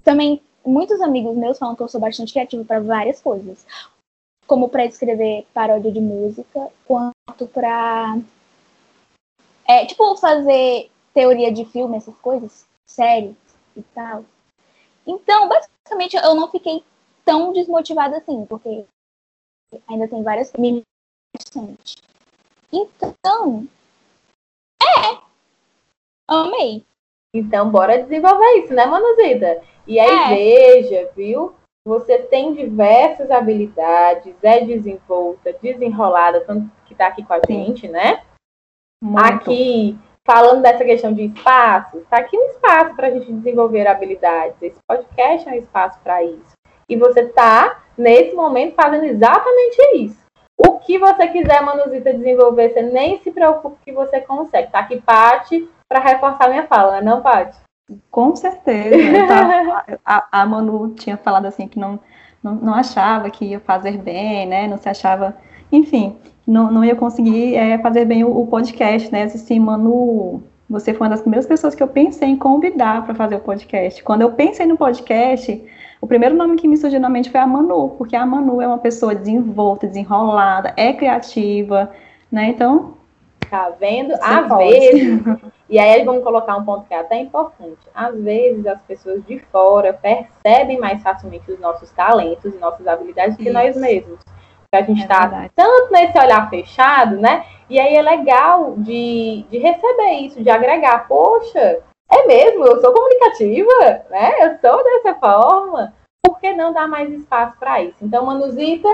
[0.03, 3.66] também muitos amigos meus falam que eu sou bastante criativa para várias coisas.
[4.47, 8.18] Como para escrever paródia de música, quanto para.
[9.66, 13.36] É, tipo, fazer teoria de filme, essas coisas, séries
[13.76, 14.24] e tal.
[15.07, 16.82] Então, basicamente, eu não fiquei
[17.24, 18.84] tão desmotivada assim, porque
[19.88, 20.82] ainda tem várias me
[22.72, 23.66] Então,
[24.82, 25.18] é.
[26.28, 26.84] Amei.
[27.34, 29.62] Então, bora desenvolver isso, né, Manuzita?
[29.86, 30.28] E aí é.
[30.34, 31.54] veja, viu?
[31.84, 38.22] Você tem diversas habilidades, é desenvolta, desenrolada, tanto que está aqui com a gente, né?
[39.02, 39.18] Muito.
[39.26, 44.62] Aqui, falando dessa questão de espaço, está aqui um espaço para a gente desenvolver habilidades.
[44.62, 46.52] Esse podcast é um espaço para isso.
[46.89, 50.22] E você está, nesse momento, fazendo exatamente isso.
[50.57, 54.70] O que você quiser, Manuzita, desenvolver, você nem se preocupe que você consegue.
[54.70, 57.59] Tá aqui, Pati, para reforçar minha fala, não, Pati?
[58.11, 58.97] Com certeza.
[60.05, 61.99] A, a, Manu tinha falado assim que não,
[62.43, 64.66] não, não, achava que ia fazer bem, né?
[64.66, 65.37] Não se achava,
[65.70, 66.16] enfim,
[66.47, 69.24] não, não ia conseguir é, fazer bem o, o, podcast, né?
[69.24, 73.37] Assim, Manu, você foi uma das primeiras pessoas que eu pensei em convidar para fazer
[73.37, 74.03] o podcast.
[74.03, 75.62] Quando eu pensei no podcast,
[76.03, 78.66] o primeiro nome que me surgiu na mente foi a Manu, porque a Manu é
[78.66, 81.92] uma pessoa desenvolta, desenrolada, é criativa,
[82.30, 82.48] né?
[82.48, 82.94] Então,
[83.48, 84.14] Tá vendo?
[84.14, 84.64] Às pode.
[84.64, 85.22] vezes,
[85.68, 87.78] e aí vamos colocar um ponto que é até importante.
[87.94, 93.36] Às vezes as pessoas de fora percebem mais facilmente os nossos talentos e nossas habilidades
[93.36, 94.18] do que nós mesmos.
[94.74, 97.44] a gente está é tanto nesse olhar fechado, né?
[97.70, 101.07] E aí é legal de, de receber isso, de agregar.
[101.07, 101.80] Poxa,
[102.12, 104.32] é mesmo, eu sou comunicativa, né?
[104.40, 105.94] Eu sou dessa forma.
[106.24, 107.96] Por que não dar mais espaço para isso?
[108.02, 108.88] Então, Manuzita,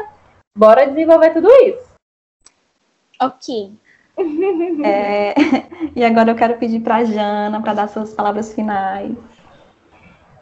[0.56, 1.88] bora desenvolver tudo isso.
[3.20, 3.72] Ok.
[4.84, 5.32] É,
[5.94, 9.16] e agora eu quero pedir para a Jana para dar suas palavras finais.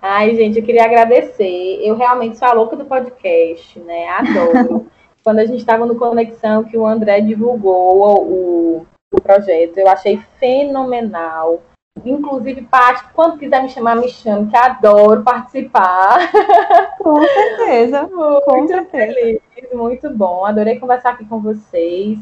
[0.00, 1.80] Ai, gente, eu queria agradecer.
[1.82, 4.08] Eu realmente sou a louca do podcast, né?
[4.08, 4.86] Adoro.
[5.22, 10.18] Quando a gente estava no Conexão, que o André divulgou o, o projeto, eu achei
[10.38, 11.60] fenomenal.
[12.04, 16.30] Inclusive, Paty, quando quiser me chamar, me chame, que adoro participar.
[16.98, 18.02] Com certeza.
[18.12, 19.14] muito com certeza.
[19.14, 19.40] Feliz,
[19.72, 20.44] muito bom.
[20.44, 22.18] Adorei conversar aqui com vocês.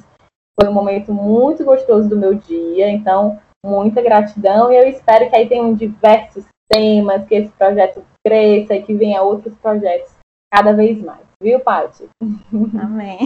[0.58, 5.34] Foi um momento muito gostoso do meu dia, então muita gratidão e eu espero que
[5.34, 10.12] aí tenham diversos temas, que esse projeto cresça e que venha outros projetos
[10.52, 11.24] cada vez mais.
[11.42, 12.08] Viu, Paty?
[12.80, 13.18] Amém.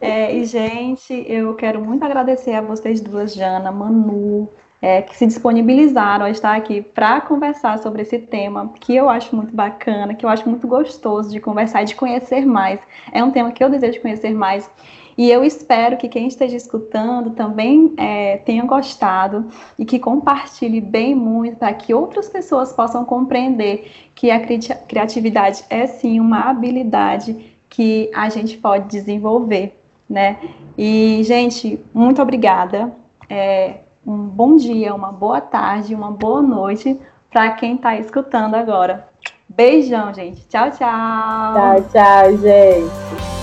[0.00, 4.48] É, e, gente, eu quero muito agradecer a vocês duas, Jana, Manu,
[4.82, 9.34] é, que se disponibilizaram a estar aqui para conversar sobre esse tema, que eu acho
[9.36, 12.80] muito bacana, que eu acho muito gostoso de conversar e de conhecer mais.
[13.12, 14.68] É um tema que eu desejo conhecer mais.
[15.16, 19.46] E eu espero que quem esteja escutando também é, tenha gostado
[19.78, 25.86] e que compartilhe bem muito para que outras pessoas possam compreender que a criatividade é
[25.86, 29.78] sim uma habilidade que a gente pode desenvolver,
[30.08, 30.38] né?
[30.76, 32.92] E, gente, muito obrigada.
[33.28, 33.76] É,
[34.06, 37.00] um bom dia, uma boa tarde, uma boa noite
[37.30, 39.08] para quem está escutando agora.
[39.48, 40.46] Beijão, gente.
[40.48, 41.54] Tchau, tchau.
[41.54, 43.41] Tchau, tchau, gente.